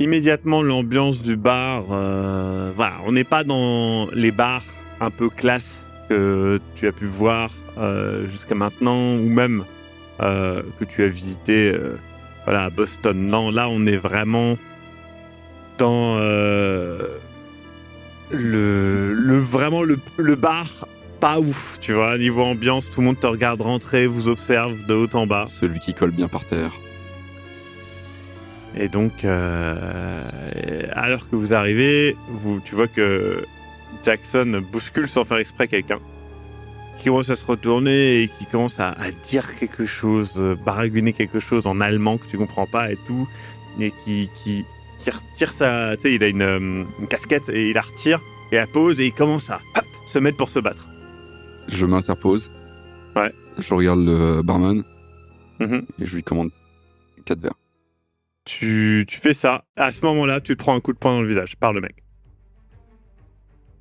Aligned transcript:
Immédiatement, 0.00 0.60
l'ambiance 0.60 1.22
du 1.22 1.36
bar, 1.36 1.84
euh, 1.92 2.72
voilà, 2.74 2.94
on 3.06 3.12
n'est 3.12 3.24
pas 3.24 3.44
dans 3.44 4.08
les 4.12 4.32
bars 4.32 4.64
un 5.00 5.10
peu 5.10 5.28
classe 5.28 5.86
que 6.08 6.60
tu 6.74 6.88
as 6.88 6.92
pu 6.92 7.06
voir 7.06 7.50
euh, 7.78 8.28
jusqu'à 8.28 8.56
maintenant, 8.56 9.14
ou 9.14 9.28
même 9.28 9.64
euh, 10.20 10.62
que 10.80 10.84
tu 10.84 11.04
as 11.04 11.08
visité 11.08 11.72
euh, 11.72 11.96
voilà, 12.44 12.64
à 12.64 12.70
Boston. 12.70 13.16
Non, 13.28 13.52
là, 13.52 13.68
on 13.68 13.86
est 13.86 13.96
vraiment 13.96 14.56
dans 15.78 16.16
euh, 16.18 17.06
le, 18.30 19.12
le 19.14 19.38
vraiment 19.38 19.84
le, 19.84 19.98
le 20.16 20.34
bar 20.34 20.88
pas 21.20 21.38
ouf, 21.38 21.78
tu 21.80 21.92
vois, 21.92 22.18
niveau 22.18 22.42
ambiance, 22.42 22.90
tout 22.90 23.00
le 23.00 23.06
monde 23.06 23.20
te 23.20 23.26
regarde 23.28 23.60
rentrer, 23.62 24.06
vous 24.08 24.26
observe 24.28 24.84
de 24.86 24.94
haut 24.94 25.14
en 25.14 25.26
bas. 25.26 25.46
Celui 25.48 25.78
qui 25.78 25.94
colle 25.94 26.10
bien 26.10 26.28
par 26.28 26.44
terre. 26.44 26.72
Et 28.76 28.88
donc, 28.88 29.24
euh, 29.24 30.82
alors 30.92 31.28
que 31.28 31.36
vous 31.36 31.54
arrivez, 31.54 32.16
vous, 32.28 32.60
tu 32.64 32.74
vois 32.74 32.88
que 32.88 33.44
Jackson 34.04 34.62
bouscule 34.72 35.08
sans 35.08 35.24
faire 35.24 35.38
exprès 35.38 35.68
quelqu'un 35.68 36.00
qui 36.98 37.06
commence 37.06 37.30
à 37.30 37.36
se 37.36 37.44
retourner 37.44 38.22
et 38.22 38.28
qui 38.28 38.46
commence 38.46 38.80
à, 38.80 38.90
à 38.92 39.10
dire 39.10 39.56
quelque 39.56 39.84
chose, 39.84 40.34
euh, 40.38 40.54
baragouiner 40.64 41.12
quelque 41.12 41.38
chose 41.40 41.66
en 41.66 41.80
allemand 41.80 42.18
que 42.18 42.26
tu 42.26 42.38
comprends 42.38 42.66
pas 42.66 42.90
et 42.90 42.98
tout, 43.06 43.28
et 43.78 43.90
qui, 43.90 44.30
qui, 44.34 44.64
qui 44.98 45.10
retire 45.10 45.52
sa, 45.52 45.96
tu 45.96 46.02
sais, 46.02 46.14
il 46.14 46.24
a 46.24 46.28
une, 46.28 46.42
euh, 46.42 46.84
une 47.00 47.06
casquette 47.08 47.48
et 47.50 47.68
il 47.70 47.74
la 47.74 47.82
retire 47.82 48.20
et 48.52 48.56
la 48.56 48.66
pose 48.66 49.00
et 49.00 49.06
il 49.06 49.12
commence 49.12 49.50
à 49.50 49.60
hop, 49.76 49.84
se 50.08 50.18
mettre 50.18 50.36
pour 50.36 50.48
se 50.48 50.60
battre. 50.60 50.88
Je 51.68 51.84
m'interpose. 51.86 52.50
Ouais. 53.16 53.32
Je 53.58 53.74
regarde 53.74 54.00
le 54.00 54.42
barman 54.42 54.82
Mhm. 55.60 55.84
et 56.00 56.06
je 56.06 56.16
lui 56.16 56.22
commande 56.24 56.50
quatre 57.24 57.40
verres. 57.40 57.54
Tu, 58.44 59.04
tu 59.08 59.18
fais 59.18 59.34
ça. 59.34 59.64
À 59.76 59.92
ce 59.92 60.04
moment-là, 60.04 60.40
tu 60.40 60.56
te 60.56 60.62
prends 60.62 60.74
un 60.74 60.80
coup 60.80 60.92
de 60.92 60.98
poing 60.98 61.12
dans 61.12 61.22
le 61.22 61.28
visage 61.28 61.56
par 61.56 61.72
le 61.72 61.80
mec. 61.80 62.02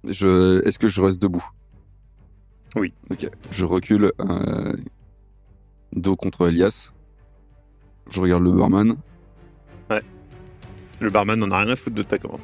Je... 0.05 0.65
Est-ce 0.65 0.79
que 0.79 0.87
je 0.87 1.01
reste 1.01 1.21
debout? 1.21 1.45
Oui. 2.75 2.93
Ok. 3.09 3.29
Je 3.51 3.65
recule 3.65 4.11
euh, 4.19 4.73
dos 5.93 6.15
contre 6.15 6.47
Elias. 6.47 6.93
Je 8.09 8.19
regarde 8.19 8.43
le 8.43 8.51
barman. 8.51 8.97
Le 10.99 11.09
barman 11.09 11.37
n'en 11.37 11.51
a 11.51 11.59
rien 11.59 11.69
à 11.69 11.75
foutre 11.75 11.95
de 11.97 12.03
ta 12.03 12.17
commande. 12.17 12.39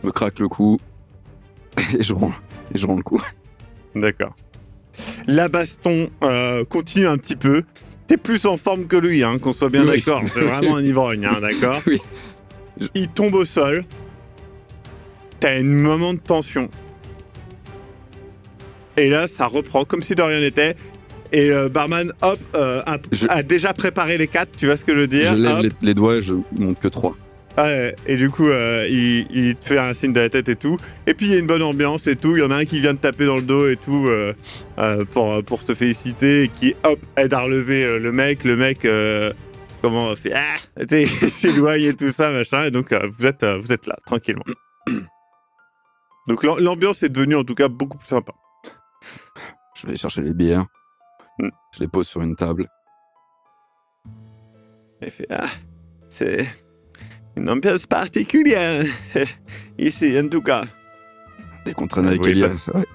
Je 0.00 0.06
me 0.06 0.12
craque 0.12 0.38
le 0.38 0.48
cou 0.48 0.80
et 1.98 2.02
je 2.02 2.14
rends, 2.14 2.32
et 2.74 2.78
je 2.78 2.86
rends 2.86 2.96
le 2.96 3.02
coup. 3.02 3.22
D'accord. 3.94 4.34
La 5.26 5.48
baston 5.48 6.10
euh, 6.22 6.64
continue 6.64 7.06
un 7.06 7.18
petit 7.18 7.36
peu. 7.36 7.64
T'es 8.10 8.16
plus 8.16 8.44
en 8.46 8.56
forme 8.56 8.86
que 8.88 8.96
lui, 8.96 9.22
hein, 9.22 9.38
qu'on 9.38 9.52
soit 9.52 9.68
bien 9.70 9.84
Oui. 9.86 10.02
d'accord. 10.04 10.22
C'est 10.26 10.40
vraiment 10.40 10.78
un 10.78 10.82
ivrogne, 10.84 11.26
hein, 11.26 11.38
d'accord 11.40 11.80
Oui. 11.86 12.00
Il 12.96 13.06
tombe 13.06 13.36
au 13.36 13.44
sol. 13.44 13.84
T'as 15.38 15.52
un 15.52 15.62
moment 15.62 16.12
de 16.12 16.18
tension. 16.18 16.68
Et 18.96 19.08
là, 19.08 19.28
ça 19.28 19.46
reprend 19.46 19.84
comme 19.84 20.02
si 20.02 20.16
de 20.16 20.22
rien 20.22 20.40
n'était. 20.40 20.74
Et 21.30 21.46
le 21.46 21.68
barman, 21.68 22.12
hop, 22.20 22.40
euh, 22.56 22.82
a, 22.84 22.96
Je- 23.12 23.28
a 23.28 23.44
déjà 23.44 23.72
préparé 23.74 24.18
les 24.18 24.26
quatre, 24.26 24.56
tu 24.56 24.66
vois 24.66 24.76
ce 24.76 24.84
que 24.84 24.92
je 24.92 24.98
veux 25.02 25.06
dire 25.06 25.26
Je 25.30 25.36
lève 25.36 25.70
les 25.80 25.94
doigts 25.94 26.16
et 26.16 26.22
je 26.22 26.34
monte 26.58 26.80
que 26.80 26.88
trois. 26.88 27.16
Ouais, 27.60 27.94
et 28.06 28.16
du 28.16 28.30
coup, 28.30 28.48
euh, 28.48 28.86
il, 28.88 29.26
il 29.30 29.56
te 29.56 29.66
fait 29.66 29.78
un 29.78 29.92
signe 29.92 30.12
de 30.14 30.20
la 30.20 30.30
tête 30.30 30.48
et 30.48 30.56
tout. 30.56 30.78
Et 31.06 31.12
puis, 31.14 31.26
il 31.26 31.32
y 31.32 31.34
a 31.34 31.38
une 31.38 31.46
bonne 31.46 31.62
ambiance 31.62 32.06
et 32.06 32.16
tout. 32.16 32.36
Il 32.36 32.40
y 32.40 32.42
en 32.42 32.50
a 32.50 32.56
un 32.56 32.64
qui 32.64 32.80
vient 32.80 32.94
te 32.94 33.00
taper 33.02 33.26
dans 33.26 33.36
le 33.36 33.42
dos 33.42 33.68
et 33.68 33.76
tout 33.76 34.06
euh, 34.08 34.34
euh, 34.78 35.04
pour, 35.04 35.42
pour 35.44 35.64
te 35.64 35.74
féliciter 35.74 36.44
et 36.44 36.48
qui, 36.48 36.74
hop, 36.84 36.98
aide 37.16 37.34
à 37.34 37.40
relever 37.40 37.98
le 37.98 38.12
mec. 38.12 38.44
Le 38.44 38.56
mec, 38.56 38.86
comment, 39.82 40.14
fait 40.16 40.32
Ah 40.32 40.56
s'éloigne 40.86 41.82
et 41.82 41.94
tout 41.94 42.08
ça, 42.08 42.30
machin. 42.30 42.64
Et 42.64 42.70
donc, 42.70 42.94
vous, 42.94 43.26
êtes, 43.26 43.44
vous 43.44 43.72
êtes 43.72 43.86
là, 43.86 43.96
tranquillement. 44.06 44.44
Donc, 46.28 46.44
l'am- 46.44 46.58
l'ambiance 46.60 47.02
est 47.02 47.08
devenue 47.08 47.34
en 47.34 47.44
tout 47.44 47.54
cas 47.54 47.68
beaucoup 47.68 47.98
plus 47.98 48.08
sympa. 48.08 48.32
Je 49.74 49.86
vais 49.86 49.96
chercher 49.96 50.22
les 50.22 50.34
bières. 50.34 50.66
Mm. 51.38 51.48
Je 51.74 51.80
les 51.80 51.88
pose 51.88 52.06
sur 52.06 52.22
une 52.22 52.36
table. 52.36 52.66
Il 55.02 55.10
fait 55.10 55.26
Ah, 55.30 55.48
c'est 56.08 56.46
une 57.36 57.48
ambiance 57.48 57.86
particulière 57.86 58.84
ici, 59.78 60.18
en 60.18 60.28
tout 60.28 60.42
cas. 60.42 60.64
Dès 61.64 61.72
qu'on 61.72 61.86
traîne 61.86 62.06
avec 62.06 62.22
Oui, 62.24 62.30
Elias. 62.30 62.70
ouais. 62.74 62.86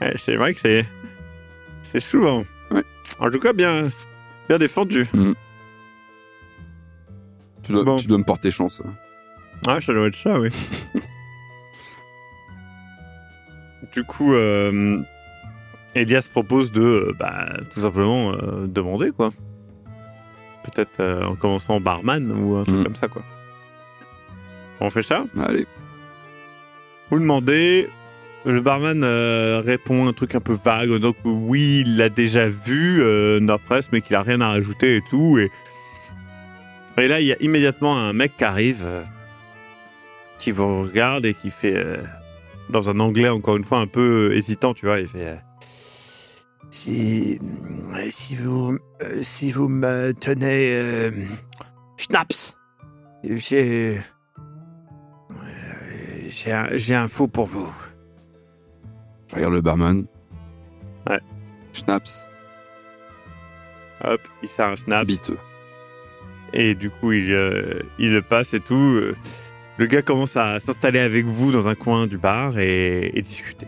Ouais, 0.00 0.14
c'est 0.24 0.36
vrai 0.36 0.54
que 0.54 0.60
c'est. 0.60 0.86
C'est 1.92 2.00
souvent. 2.00 2.44
Ouais. 2.70 2.82
En 3.18 3.30
tout 3.30 3.38
cas, 3.40 3.52
bien, 3.52 3.88
bien 4.48 4.58
défendu. 4.58 5.06
Tu, 7.62 7.72
dois, 7.72 7.84
Bon. 7.84 7.96
tu 7.96 8.06
dois 8.06 8.18
me 8.18 8.24
porter 8.24 8.50
chance. 8.50 8.82
Ah, 9.66 9.80
ça 9.80 9.92
doit 9.92 10.06
être 10.06 10.16
ça, 10.16 10.38
oui. 10.40 10.48
du 13.92 14.04
coup, 14.04 14.32
euh, 14.34 14.98
Elias 15.94 16.28
propose 16.32 16.70
de, 16.72 16.80
euh, 16.82 17.12
bah, 17.18 17.48
tout 17.72 17.80
simplement, 17.80 18.32
euh, 18.32 18.66
demander, 18.66 19.10
quoi. 19.10 19.32
Peut-être 20.64 21.00
euh, 21.00 21.24
en 21.24 21.34
commençant 21.36 21.80
barman 21.80 22.30
ou 22.32 22.56
un 22.56 22.64
truc 22.64 22.78
Mm. 22.78 22.84
comme 22.84 22.96
ça, 22.96 23.08
quoi. 23.08 23.22
On 24.80 24.90
fait 24.90 25.02
ça 25.02 25.24
Allez. 25.38 25.66
Vous 27.10 27.18
demandez. 27.18 27.88
Le 28.46 28.62
barman 28.62 29.04
euh, 29.04 29.60
répond 29.60 30.08
un 30.08 30.14
truc 30.14 30.34
un 30.34 30.40
peu 30.40 30.54
vague, 30.54 30.94
donc 30.96 31.16
oui, 31.24 31.82
il 31.84 31.98
l'a 31.98 32.08
déjà 32.08 32.46
vu, 32.46 33.02
euh, 33.02 33.38
Nordpress, 33.38 33.92
mais 33.92 34.00
qu'il 34.00 34.16
a 34.16 34.22
rien 34.22 34.40
à 34.40 34.48
rajouter 34.48 34.96
et 34.96 35.02
tout. 35.10 35.38
Et, 35.38 35.50
et 36.96 37.06
là, 37.06 37.20
il 37.20 37.26
y 37.26 37.32
a 37.34 37.36
immédiatement 37.40 37.98
un 37.98 38.14
mec 38.14 38.38
qui 38.38 38.44
arrive, 38.44 38.84
euh, 38.86 39.02
qui 40.38 40.52
vous 40.52 40.84
regarde 40.84 41.26
et 41.26 41.34
qui 41.34 41.50
fait, 41.50 41.76
euh, 41.76 41.98
dans 42.70 42.88
un 42.88 42.98
anglais 42.98 43.28
encore 43.28 43.58
une 43.58 43.64
fois 43.64 43.78
un 43.80 43.86
peu 43.86 44.32
hésitant, 44.32 44.72
tu 44.72 44.86
vois, 44.86 45.00
il 45.00 45.08
fait. 45.08 45.38
si, 46.70 47.38
si 48.10 48.36
vous, 48.36 48.78
si 49.20 49.50
vous 49.50 49.68
me 49.68 50.14
tenez 50.18 51.10
schnapps, 51.98 52.56
j'ai, 53.22 54.00
j'ai, 56.30 56.52
un, 56.52 56.68
j'ai 56.72 56.94
un 56.94 57.08
faux 57.08 57.28
pour 57.28 57.46
vous. 57.46 57.70
Je 59.28 59.36
regarde 59.36 59.54
le 59.54 59.60
barman. 59.60 60.06
Ouais. 61.08 61.20
Schnaps. 61.72 62.26
Hop, 64.02 64.20
il 64.42 64.48
sert 64.48 64.66
un 64.66 64.76
schnapp. 64.76 65.06
Biteux. 65.06 65.38
Et 66.52 66.74
du 66.74 66.90
coup, 66.90 67.12
il, 67.12 67.32
euh, 67.32 67.80
il 67.98 68.12
le 68.12 68.22
passe 68.22 68.54
et 68.54 68.60
tout. 68.60 68.74
Euh, 68.74 69.14
Le 69.78 69.86
gars 69.86 70.02
commence 70.02 70.36
à 70.36 70.58
s'installer 70.60 70.98
avec 70.98 71.24
vous 71.24 71.52
dans 71.52 71.68
un 71.68 71.74
coin 71.74 72.06
du 72.06 72.18
bar 72.18 72.58
et, 72.58 73.10
et 73.16 73.20
discuter. 73.22 73.66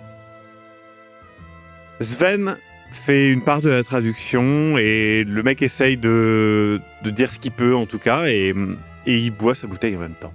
Sven 2.00 2.56
fait 2.90 3.30
une 3.30 3.42
part 3.42 3.62
de 3.62 3.70
la 3.70 3.82
traduction 3.82 4.76
et 4.76 5.24
le 5.24 5.42
mec 5.42 5.62
essaye 5.62 5.96
de, 5.96 6.80
de 7.04 7.10
dire 7.10 7.30
ce 7.32 7.38
qu'il 7.38 7.52
peut 7.52 7.74
en 7.74 7.86
tout 7.86 7.98
cas 7.98 8.26
et, 8.26 8.52
et 9.06 9.16
il 9.16 9.30
boit 9.30 9.54
sa 9.54 9.66
bouteille 9.66 9.96
en 9.96 10.00
même 10.00 10.14
temps. 10.14 10.34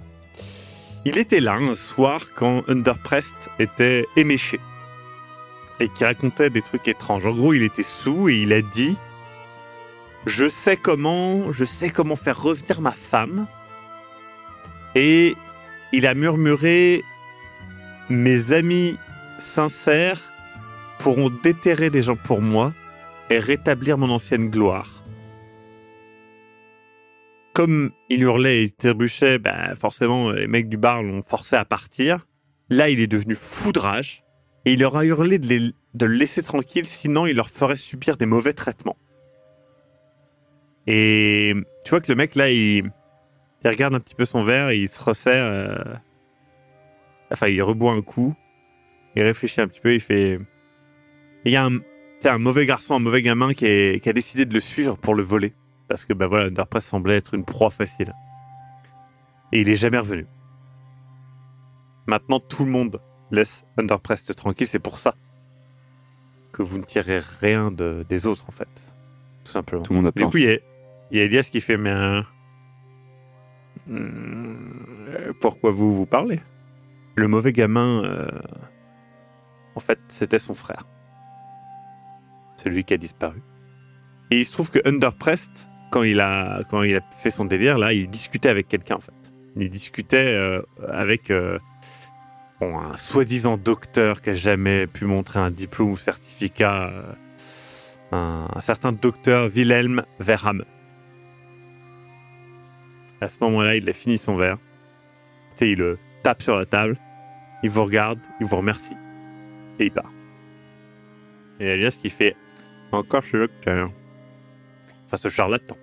Il 1.04 1.18
était 1.18 1.40
là 1.40 1.54
un 1.54 1.74
soir 1.74 2.20
quand 2.34 2.68
Underprest 2.68 3.50
était 3.58 4.06
éméché 4.16 4.60
et 5.80 5.88
qui 5.88 6.04
racontait 6.04 6.50
des 6.50 6.62
trucs 6.62 6.88
étranges. 6.88 7.26
En 7.26 7.34
gros, 7.34 7.52
il 7.52 7.62
était 7.62 7.82
sous 7.82 8.28
et 8.28 8.36
il 8.36 8.52
a 8.52 8.62
dit 8.62 8.96
je 10.26 10.48
sais 10.48 10.76
comment, 10.76 11.52
je 11.52 11.64
sais 11.64 11.90
comment 11.90 12.16
faire 12.16 12.42
revenir 12.42 12.80
ma 12.80 12.92
femme. 12.92 13.46
Et 14.94 15.36
il 15.92 16.06
a 16.06 16.14
murmuré 16.14 17.02
Mes 18.10 18.52
amis 18.52 18.98
sincères 19.38 20.20
pourront 20.98 21.30
déterrer 21.30 21.90
des 21.90 22.02
gens 22.02 22.16
pour 22.16 22.42
moi 22.42 22.72
et 23.30 23.38
rétablir 23.38 23.96
mon 23.98 24.10
ancienne 24.10 24.50
gloire. 24.50 24.97
Comme 27.58 27.90
il 28.08 28.22
hurlait 28.22 28.62
et 28.62 28.70
trébuchait, 28.70 29.40
bah 29.40 29.74
forcément, 29.74 30.30
les 30.30 30.46
mecs 30.46 30.68
du 30.68 30.76
bar 30.76 31.02
l'ont 31.02 31.22
forcé 31.22 31.56
à 31.56 31.64
partir. 31.64 32.24
Là, 32.70 32.88
il 32.88 33.00
est 33.00 33.08
devenu 33.08 33.34
foudrage 33.34 34.22
et 34.64 34.74
il 34.74 34.78
leur 34.78 34.96
a 34.96 35.04
hurlé 35.04 35.40
de, 35.40 35.72
le 36.00 36.06
laisser 36.06 36.44
tranquille, 36.44 36.86
sinon 36.86 37.26
il 37.26 37.34
leur 37.34 37.50
ferait 37.50 37.74
subir 37.74 38.16
des 38.16 38.26
mauvais 38.26 38.52
traitements. 38.52 38.96
Et 40.86 41.52
tu 41.84 41.90
vois 41.90 42.00
que 42.00 42.12
le 42.12 42.14
mec 42.14 42.36
là, 42.36 42.48
il, 42.48 42.92
il 43.64 43.68
regarde 43.68 43.92
un 43.92 43.98
petit 43.98 44.14
peu 44.14 44.24
son 44.24 44.44
verre, 44.44 44.70
il 44.70 44.88
se 44.88 45.02
resserre. 45.02 45.46
euh, 45.46 45.96
Enfin, 47.32 47.48
il 47.48 47.60
reboit 47.60 47.90
un 47.92 48.02
coup. 48.02 48.36
Il 49.16 49.22
réfléchit 49.24 49.60
un 49.60 49.66
petit 49.66 49.80
peu. 49.80 49.94
Il 49.94 50.00
fait. 50.00 50.38
Il 51.44 51.50
y 51.50 51.56
a 51.56 51.68
un, 51.68 52.38
mauvais 52.38 52.66
garçon, 52.66 52.94
un 52.94 53.00
mauvais 53.00 53.22
gamin 53.22 53.52
qui 53.52 53.66
a 53.66 54.12
décidé 54.12 54.44
de 54.44 54.54
le 54.54 54.60
suivre 54.60 54.96
pour 54.96 55.16
le 55.16 55.24
voler. 55.24 55.54
Parce 55.88 56.04
que, 56.04 56.12
bah 56.12 56.26
voilà, 56.26 56.46
Underpress 56.46 56.84
semblait 56.84 57.16
être 57.16 57.34
une 57.34 57.44
proie 57.44 57.70
facile. 57.70 58.12
Et 59.52 59.62
il 59.62 59.68
est 59.68 59.76
jamais 59.76 59.98
revenu. 59.98 60.26
Maintenant, 62.06 62.40
tout 62.40 62.64
le 62.64 62.70
monde 62.70 63.00
laisse 63.30 63.64
Underpress 63.78 64.24
tranquille. 64.36 64.66
C'est 64.66 64.78
pour 64.78 65.00
ça 65.00 65.14
que 66.52 66.62
vous 66.62 66.78
ne 66.78 66.84
tirez 66.84 67.20
rien 67.40 67.70
de- 67.70 68.04
des 68.08 68.26
autres, 68.26 68.44
en 68.48 68.52
fait. 68.52 68.94
Tout 69.44 69.52
simplement. 69.52 69.82
Tout 69.82 69.92
le 69.92 69.98
monde 70.00 70.06
a 70.08 70.10
Du 70.10 70.26
coup, 70.26 70.36
il 70.38 70.44
y 70.44 70.50
a, 70.50 70.58
il 71.10 71.18
y 71.18 71.20
a 71.20 71.24
Elias 71.24 71.48
qui 71.50 71.60
fait 71.60 71.76
Mais. 71.76 71.90
euh, 71.90 72.22
pourquoi 75.40 75.70
vous 75.70 75.94
vous 75.94 76.06
parlez? 76.06 76.40
Le 77.16 77.28
mauvais 77.28 77.52
gamin, 77.52 78.04
euh, 78.04 78.28
en 79.74 79.80
fait, 79.80 79.98
c'était 80.08 80.38
son 80.38 80.54
frère. 80.54 80.84
Celui 82.56 82.84
qui 82.84 82.94
a 82.94 82.96
disparu. 82.98 83.42
Et 84.30 84.38
il 84.40 84.44
se 84.44 84.52
trouve 84.52 84.70
que 84.70 84.78
Underprest, 84.86 85.70
quand 85.90 86.02
il 86.02 86.20
a, 86.20 86.62
quand 86.70 86.82
il 86.82 86.96
a 86.96 87.00
fait 87.18 87.30
son 87.30 87.44
délire, 87.44 87.78
là, 87.78 87.92
il 87.92 88.08
discutait 88.08 88.48
avec 88.48 88.68
quelqu'un, 88.68 88.96
en 88.96 89.00
fait. 89.00 89.12
Il 89.56 89.68
discutait 89.70 90.34
euh, 90.34 90.62
avec 90.88 91.30
euh, 91.30 91.58
un 92.60 92.96
soi-disant 92.96 93.56
docteur 93.56 94.20
qui 94.22 94.30
a 94.30 94.34
jamais 94.34 94.86
pu 94.86 95.04
montrer 95.04 95.40
un 95.40 95.50
diplôme 95.50 95.90
ou 95.90 95.96
certificat. 95.96 96.90
euh, 96.92 97.12
un, 98.12 98.48
un 98.54 98.60
certain 98.60 98.92
docteur 98.92 99.50
Wilhelm 99.54 100.02
Verham. 100.18 100.64
À 103.20 103.28
ce 103.28 103.38
moment-là, 103.40 103.76
il 103.76 103.88
a 103.88 103.92
fini 103.92 104.16
son 104.18 104.36
verre. 104.36 104.58
Tu 105.50 105.56
sais, 105.56 105.70
il 105.72 105.78
le 105.78 105.98
tape 106.22 106.42
sur 106.42 106.56
la 106.56 106.66
table, 106.66 106.96
il 107.62 107.70
vous 107.70 107.84
regarde, 107.84 108.20
il 108.40 108.46
vous 108.46 108.56
remercie, 108.56 108.96
et 109.78 109.86
il 109.86 109.90
part. 109.90 110.12
Et 111.60 111.66
Elias 111.66 111.98
qui 112.00 112.10
fait 112.10 112.36
encore 112.92 113.24
ce 113.24 113.36
docteur. 113.36 113.90
Enfin, 115.08 115.16
ce 115.16 115.28
charlatan. 115.28 115.74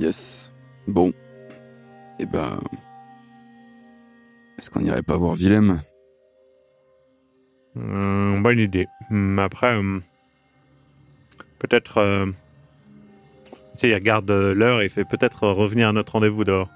Yes. 0.00 0.52
Bon. 0.88 1.12
Eh 2.18 2.24
ben. 2.26 2.58
Est-ce 4.58 4.70
qu'on 4.70 4.80
irait 4.84 5.02
pas 5.02 5.18
voir 5.18 5.34
Willem? 5.34 5.78
Hum, 7.76 8.42
bonne 8.42 8.58
idée. 8.58 8.86
Hum, 9.10 9.38
après, 9.38 9.76
hum, 9.76 10.02
peut-être. 11.58 11.98
euh, 11.98 12.26
tu 13.74 13.80
sais, 13.80 13.88
il 13.90 13.94
regarde 13.94 14.30
euh, 14.30 14.54
l'heure 14.54 14.80
et 14.80 14.84
il 14.84 14.90
fait 14.90 15.04
peut-être 15.04 15.46
revenir 15.48 15.88
à 15.88 15.92
notre 15.92 16.12
rendez-vous 16.12 16.44
dehors 16.44 16.70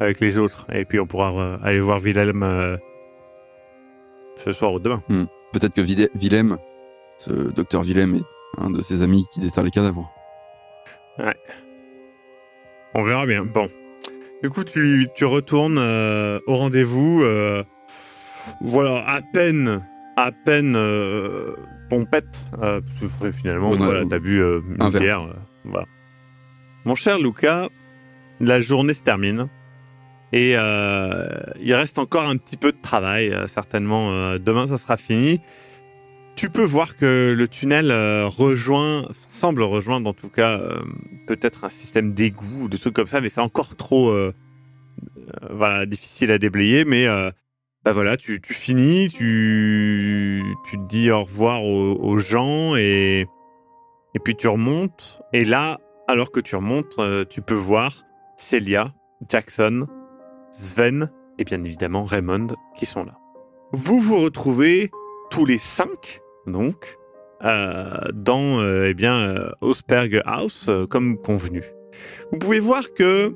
avec 0.00 0.18
les 0.18 0.38
autres. 0.38 0.66
Et 0.72 0.84
puis 0.84 0.98
on 0.98 1.06
pourra 1.06 1.30
euh, 1.32 1.56
aller 1.62 1.78
voir 1.80 2.00
Wilhelm 2.00 2.42
euh, 2.42 2.76
ce 4.44 4.50
soir 4.50 4.72
ou 4.72 4.80
demain. 4.80 5.00
Peut-être 5.52 5.74
que 5.74 5.80
Vide- 5.80 6.10
Willem, 6.16 6.58
ce 7.18 7.30
docteur 7.52 7.82
Willem, 7.84 8.16
est 8.16 8.24
un 8.60 8.70
de 8.70 8.82
ses 8.82 9.02
amis 9.02 9.24
qui 9.32 9.38
déterre 9.38 9.62
les 9.62 9.70
cadavres. 9.70 10.12
On 12.94 13.02
verra 13.02 13.26
bien. 13.26 13.44
Bon. 13.44 13.68
Du 14.42 14.50
coup, 14.50 14.64
tu, 14.64 15.08
tu 15.14 15.24
retournes 15.24 15.78
euh, 15.78 16.40
au 16.46 16.56
rendez-vous. 16.56 17.22
euh, 17.22 17.62
voilà, 18.60 19.08
à 19.08 19.20
peine, 19.32 19.82
à 20.16 20.32
peine 20.32 20.74
euh, 20.76 21.54
pompette. 21.88 22.42
euh, 22.60 22.80
finalement, 23.32 23.70
voilà, 23.70 24.04
t'as 24.04 24.18
bu 24.18 24.42
une 24.42 24.90
bière. 24.90 25.26
voilà. 25.64 25.86
Mon 26.84 26.96
cher 26.96 27.18
Luca, 27.18 27.68
la 28.40 28.60
journée 28.60 28.94
se 28.94 29.02
termine. 29.02 29.48
Et 30.32 30.52
il 30.52 31.74
reste 31.74 31.98
encore 31.98 32.26
un 32.28 32.36
petit 32.38 32.56
peu 32.56 32.72
de 32.72 32.80
travail. 32.82 33.32
certainement, 33.46 34.36
demain, 34.38 34.66
ça 34.66 34.76
sera 34.78 34.96
fini. 34.96 35.40
Tu 36.34 36.50
peux 36.50 36.64
voir 36.64 36.96
que 36.96 37.34
le 37.36 37.48
tunnel 37.48 37.90
euh, 37.90 38.26
rejoint, 38.26 39.06
semble 39.28 39.62
rejoindre 39.62 40.08
en 40.10 40.14
tout 40.14 40.28
cas 40.28 40.58
euh, 40.58 40.82
peut-être 41.26 41.64
un 41.64 41.68
système 41.68 42.14
d'égout 42.14 42.62
ou 42.62 42.68
des 42.68 42.78
trucs 42.78 42.94
comme 42.94 43.06
ça, 43.06 43.20
mais 43.20 43.28
c'est 43.28 43.40
encore 43.40 43.76
trop 43.76 44.10
euh, 44.10 44.32
voilà, 45.50 45.86
difficile 45.86 46.30
à 46.30 46.38
déblayer. 46.38 46.84
Mais 46.84 47.06
bah 47.84 47.92
voilà, 47.92 48.16
tu, 48.16 48.40
finis, 48.44 49.08
tu, 49.08 50.42
tu 50.68 50.78
te 50.78 50.88
dis 50.88 51.10
au 51.10 51.22
revoir 51.22 51.64
aux, 51.64 51.98
aux 52.00 52.18
gens 52.18 52.76
et, 52.76 53.26
et 54.14 54.18
puis 54.18 54.34
tu 54.34 54.48
remontes. 54.48 55.22
Et 55.32 55.44
là, 55.44 55.80
alors 56.08 56.32
que 56.32 56.40
tu 56.40 56.56
remontes, 56.56 56.98
tu 57.28 57.42
peux 57.42 57.54
voir 57.54 58.04
Celia, 58.36 58.94
Jackson, 59.28 59.86
Sven 60.50 61.10
et 61.38 61.44
bien 61.44 61.62
évidemment 61.64 62.04
Raymond 62.04 62.48
qui 62.76 62.86
sont 62.86 63.04
là. 63.04 63.18
Vous 63.72 64.00
vous 64.00 64.18
retrouvez 64.18 64.90
tous 65.30 65.46
les 65.46 65.58
cinq, 65.58 66.20
donc, 66.46 66.98
euh, 67.44 67.96
dans 68.12 68.60
euh, 68.60 68.88
eh 68.90 68.94
bien, 68.94 69.16
euh, 69.16 69.50
Osberg 69.60 70.22
House, 70.24 70.70
comme 70.90 71.16
convenu. 71.18 71.62
Vous 72.30 72.38
pouvez 72.38 72.60
voir 72.60 72.82
que 72.94 73.32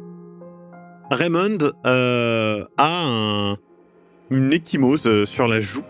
Raymond 1.11 1.59
a 1.85 2.67
un- 2.79 3.57
une 4.31 4.53
échymose 4.53 5.25
sur 5.25 5.47
la 5.47 5.61
joue 5.61 5.85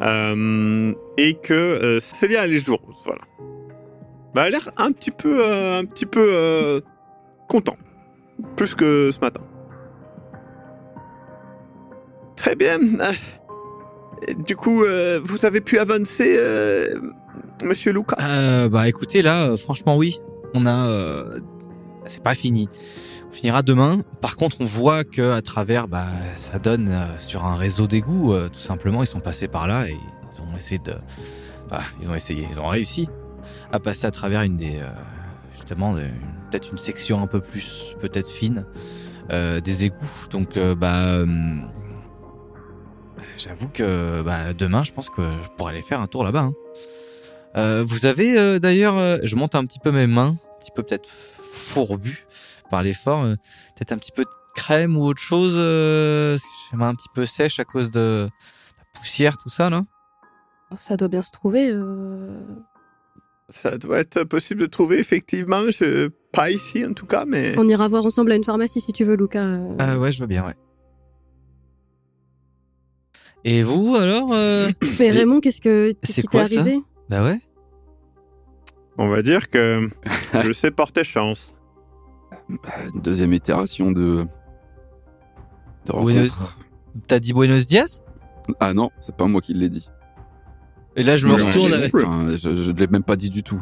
et 0.00 1.34
que 1.42 1.52
euh, 1.52 2.00
Célia 2.00 2.42
a 2.42 2.46
les 2.46 2.58
joues 2.58 2.76
roses. 2.76 3.02
Voilà. 3.04 3.22
Bah, 4.34 4.46
elle 4.46 4.54
a 4.54 4.58
l'air 4.58 4.70
un 4.76 4.92
petit 4.92 5.10
peu, 5.10 5.42
un 5.44 5.84
petit 5.84 6.06
peu 6.06 6.80
content, 7.48 7.76
plus 8.56 8.74
que 8.74 9.10
ce 9.10 9.18
matin. 9.20 9.40
Très 12.36 12.54
bien. 12.54 12.78
Du 14.38 14.56
coup, 14.56 14.82
euh, 14.82 15.20
vous 15.22 15.44
avez 15.44 15.60
pu 15.60 15.78
avancer, 15.78 16.36
euh, 16.38 16.94
Monsieur 17.62 17.92
Luca? 17.92 18.16
Euh, 18.20 18.68
bah 18.68 18.88
écoutez 18.88 19.22
là, 19.22 19.56
franchement 19.56 19.96
oui, 19.96 20.18
on 20.54 20.66
a, 20.66 21.24
c'est 22.06 22.22
pas 22.22 22.34
fini. 22.34 22.68
On 23.28 23.32
finira 23.32 23.62
demain. 23.62 24.00
Par 24.20 24.36
contre, 24.36 24.56
on 24.60 24.64
voit 24.64 25.04
que 25.04 25.32
à 25.32 25.42
travers, 25.42 25.88
bah 25.88 26.06
ça 26.36 26.58
donne 26.58 26.96
sur 27.18 27.44
un 27.44 27.56
réseau 27.56 27.86
d'égouts. 27.86 28.34
tout 28.52 28.60
simplement, 28.60 29.02
ils 29.02 29.06
sont 29.06 29.20
passés 29.20 29.48
par 29.48 29.68
là 29.68 29.86
et 29.88 29.96
ils 30.32 30.42
ont 30.42 30.56
essayé 30.56 30.80
de, 30.82 30.94
bah 31.68 31.82
ils 32.00 32.10
ont 32.10 32.14
essayé, 32.14 32.46
ils 32.50 32.60
ont 32.60 32.68
réussi 32.68 33.08
à 33.72 33.80
passer 33.80 34.06
à 34.06 34.10
travers 34.10 34.42
une 34.42 34.56
des, 34.56 34.80
justement, 35.54 35.94
peut-être 36.50 36.70
une 36.72 36.78
section 36.78 37.22
un 37.22 37.26
peu 37.26 37.40
plus, 37.40 37.96
peut-être 38.00 38.30
fine 38.30 38.64
des 39.30 39.84
égouts. 39.84 40.28
Donc 40.30 40.58
bah 40.58 41.20
hum, 41.20 41.68
J'avoue 43.36 43.68
que 43.68 44.22
bah, 44.22 44.54
demain, 44.54 44.82
je 44.84 44.92
pense 44.92 45.10
que 45.10 45.22
je 45.44 45.48
pourrais 45.56 45.72
aller 45.72 45.82
faire 45.82 46.00
un 46.00 46.06
tour 46.06 46.24
là-bas. 46.24 46.40
hein. 46.40 46.52
Euh, 47.56 47.84
vous 47.86 48.06
avez 48.06 48.38
euh, 48.38 48.58
d'ailleurs, 48.58 48.96
euh, 48.98 49.18
je 49.22 49.34
monte 49.36 49.54
un 49.54 49.64
petit 49.64 49.78
peu 49.78 49.90
mes 49.90 50.06
mains, 50.06 50.34
un 50.36 50.58
petit 50.60 50.70
peu 50.74 50.82
peut-être 50.82 51.08
fourbu 51.50 52.26
par 52.70 52.82
l'effort, 52.82 53.24
euh, 53.24 53.34
peut-être 53.76 53.92
un 53.92 53.98
petit 53.98 54.12
peu 54.12 54.24
de 54.24 54.30
crème 54.54 54.96
ou 54.96 55.04
autre 55.04 55.20
chose. 55.22 55.54
Euh, 55.56 56.36
j'ai 56.70 56.76
mains 56.76 56.88
un 56.90 56.94
petit 56.94 57.08
peu 57.14 57.24
sèche 57.26 57.58
à 57.60 57.64
cause 57.64 57.90
de 57.90 58.28
la 58.78 59.00
poussière, 59.00 59.38
tout 59.38 59.48
ça 59.50 59.70
là. 59.70 59.84
Oh, 60.70 60.76
Ça 60.78 60.96
doit 60.96 61.08
bien 61.08 61.22
se 61.22 61.30
trouver. 61.30 61.70
euh, 61.70 62.40
Ça 63.48 63.78
doit 63.78 64.00
être 64.00 64.24
possible 64.24 64.60
de 64.62 64.66
trouver, 64.66 64.98
effectivement. 64.98 65.70
Je... 65.70 66.08
Pas 66.32 66.50
ici, 66.50 66.84
en 66.84 66.92
tout 66.92 67.06
cas, 67.06 67.24
mais... 67.26 67.54
On 67.58 67.66
ira 67.68 67.88
voir 67.88 68.04
ensemble 68.04 68.32
à 68.32 68.34
une 68.34 68.44
pharmacie 68.44 68.80
si 68.82 68.92
tu 68.92 69.04
veux, 69.04 69.16
Lucas. 69.16 69.58
ouais, 69.96 70.12
je 70.12 70.20
veux 70.20 70.26
bien, 70.26 70.44
ouais. 70.44 70.54
Et 73.44 73.62
vous 73.62 73.94
alors 73.96 74.32
euh, 74.32 74.70
Mais 74.98 75.10
Raymond, 75.10 75.40
qu'est-ce 75.40 75.60
que 75.60 75.92
C'est 76.02 76.22
qui 76.22 76.28
t'est 76.28 76.38
quoi, 76.38 76.46
ça 76.46 76.60
arrivé? 76.60 76.80
Bah 77.08 77.22
ouais. 77.24 77.38
On 78.98 79.08
va 79.08 79.22
dire 79.22 79.50
que 79.50 79.88
je 80.44 80.52
sais 80.52 80.70
porter 80.70 81.04
chance. 81.04 81.54
Deuxième 82.94 83.32
itération 83.32 83.92
de. 83.92 84.24
de 85.86 85.92
Buenos- 85.92 86.30
rencontre. 86.30 86.58
T'as 87.06 87.18
dit 87.18 87.32
Buenos 87.32 87.66
Dias? 87.66 88.00
Ah 88.60 88.72
non, 88.72 88.90
c'est 89.00 89.14
pas 89.16 89.26
moi 89.26 89.40
qui 89.40 89.54
l'ai 89.54 89.68
dit. 89.68 89.88
Et 90.96 91.02
là, 91.02 91.16
je 91.16 91.26
me 91.28 91.34
Ouais, 91.34 91.42
retourne. 91.42 91.72
avec- 91.74 91.94
enfin, 91.94 92.30
je, 92.30 92.56
je 92.56 92.72
l'ai 92.72 92.86
même 92.86 93.02
pas 93.02 93.16
dit 93.16 93.28
du 93.28 93.42
tout. 93.42 93.60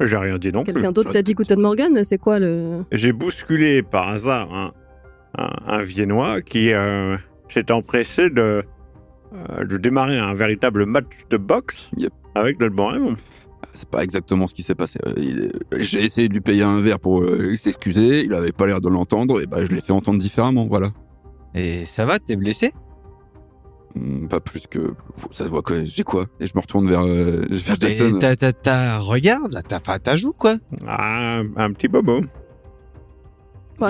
J'ai 0.00 0.16
rien 0.16 0.38
dit 0.38 0.52
non 0.52 0.64
plus. 0.64 0.72
Quelqu'un 0.74 0.92
d'autre 0.92 1.12
t'a 1.12 1.22
dit 1.22 1.34
Guten 1.34 1.60
Morgan 1.60 2.02
C'est 2.04 2.18
quoi 2.18 2.38
le. 2.38 2.84
J'ai 2.92 3.12
bousculé 3.12 3.82
par 3.82 4.08
hasard 4.08 4.52
un, 4.52 4.72
un, 5.38 5.50
un 5.66 5.82
Viennois 5.82 6.42
qui 6.42 6.72
euh, 6.72 7.16
s'est 7.48 7.70
empressé 7.72 8.28
de, 8.28 8.64
euh, 9.34 9.64
de 9.64 9.76
démarrer 9.76 10.18
un 10.18 10.34
véritable 10.34 10.86
match 10.86 11.06
de 11.30 11.36
boxe 11.36 11.90
Yep. 11.96 12.12
avec 12.34 12.60
notre 12.60 12.74
bon 12.74 12.88
Raymond. 12.88 13.16
C'est 13.72 13.88
pas 13.88 14.04
exactement 14.04 14.46
ce 14.46 14.54
qui 14.54 14.62
s'est 14.62 14.74
passé. 14.74 14.98
Euh, 15.06 15.12
il- 15.16 15.50
J'ai 15.80 16.04
essayé 16.04 16.28
de 16.28 16.34
lui 16.34 16.40
payer 16.40 16.62
un 16.62 16.80
verre 16.80 17.00
pour 17.00 17.22
euh, 17.22 17.56
s'excuser. 17.56 18.24
Il 18.24 18.32
avait 18.34 18.52
pas 18.52 18.66
l'air 18.66 18.80
de 18.80 18.88
l'entendre. 18.88 19.40
Et 19.40 19.46
bah, 19.46 19.64
je 19.64 19.70
l'ai 19.74 19.80
fait 19.80 19.92
entendre 19.92 20.18
différemment. 20.18 20.66
Voilà. 20.66 20.92
Et 21.54 21.84
ça 21.84 22.04
va, 22.06 22.18
t'es 22.18 22.36
blessé? 22.36 22.72
Hum, 23.96 24.28
Pas 24.28 24.40
plus 24.40 24.66
que. 24.68 24.94
Ça 25.30 25.44
se 25.44 25.50
voit 25.50 25.62
quoi 25.62 25.82
J'ai 25.84 26.02
quoi? 26.04 26.26
Et 26.40 26.46
je 26.46 26.52
me 26.54 26.60
retourne 26.60 26.86
vers, 26.88 27.02
euh, 27.04 27.42
vers 27.50 27.76
Mais 27.80 27.94
Jackson. 27.94 28.18
t'as- 28.20 28.36
t'as- 28.36 28.52
t'as- 28.52 28.98
regarde, 28.98 29.52
là, 29.54 29.62
t'as 29.62 29.80
pas 29.80 29.98
ta 29.98 30.14
joue, 30.14 30.32
quoi. 30.32 30.56
Ah, 30.86 31.40
un 31.56 31.72
petit 31.72 31.88
bobo. 31.88 32.20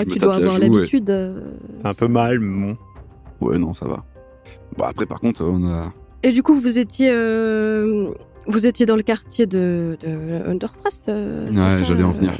Tu 0.09 0.17
dois 0.19 0.35
avoir 0.35 0.57
l'habitude. 0.59 1.09
euh. 1.09 1.53
Un 1.83 1.93
peu 1.93 2.07
mal, 2.07 2.39
mais 2.39 2.73
bon. 2.73 2.77
Ouais, 3.47 3.57
non, 3.57 3.73
ça 3.73 3.87
va. 3.87 4.03
Bon, 4.77 4.85
après, 4.85 5.05
par 5.05 5.19
contre, 5.19 5.43
on 5.43 5.65
a. 5.65 5.91
Et 6.23 6.31
du 6.31 6.41
coup, 6.43 6.53
vous 6.55 6.79
étiez, 6.79 7.09
euh, 7.11 8.11
vous 8.47 8.65
étiez 8.67 8.85
dans 8.85 8.95
le 8.95 9.03
quartier 9.03 9.45
de, 9.45 9.97
de 10.01 10.49
Underprest. 10.49 11.09
euh, 11.09 11.47
Ouais, 11.47 11.83
j'allais 11.83 12.03
en 12.03 12.09
euh, 12.09 12.13
venir. 12.13 12.33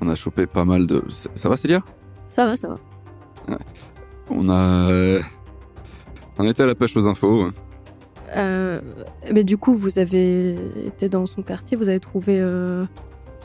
On 0.00 0.08
a 0.08 0.14
chopé 0.14 0.46
pas 0.46 0.64
mal 0.64 0.86
de. 0.86 1.02
Ça, 1.08 1.30
ça 1.34 1.48
va, 1.48 1.56
Célia? 1.56 1.82
Ça 2.28 2.46
va, 2.46 2.56
ça 2.56 2.68
va. 2.68 2.78
On 4.28 4.48
a. 4.50 5.18
On 6.38 6.44
était 6.48 6.62
à 6.64 6.66
la 6.66 6.74
pêche 6.74 6.96
aux 6.96 7.06
infos. 7.06 7.48
Euh, 8.36 8.80
mais 9.32 9.44
du 9.44 9.56
coup, 9.56 9.74
vous 9.74 9.98
avez 9.98 10.56
été 10.84 11.08
dans 11.08 11.26
son 11.26 11.42
quartier, 11.42 11.76
vous 11.76 11.88
avez 11.88 12.00
trouvé, 12.00 12.38
euh, 12.40 12.84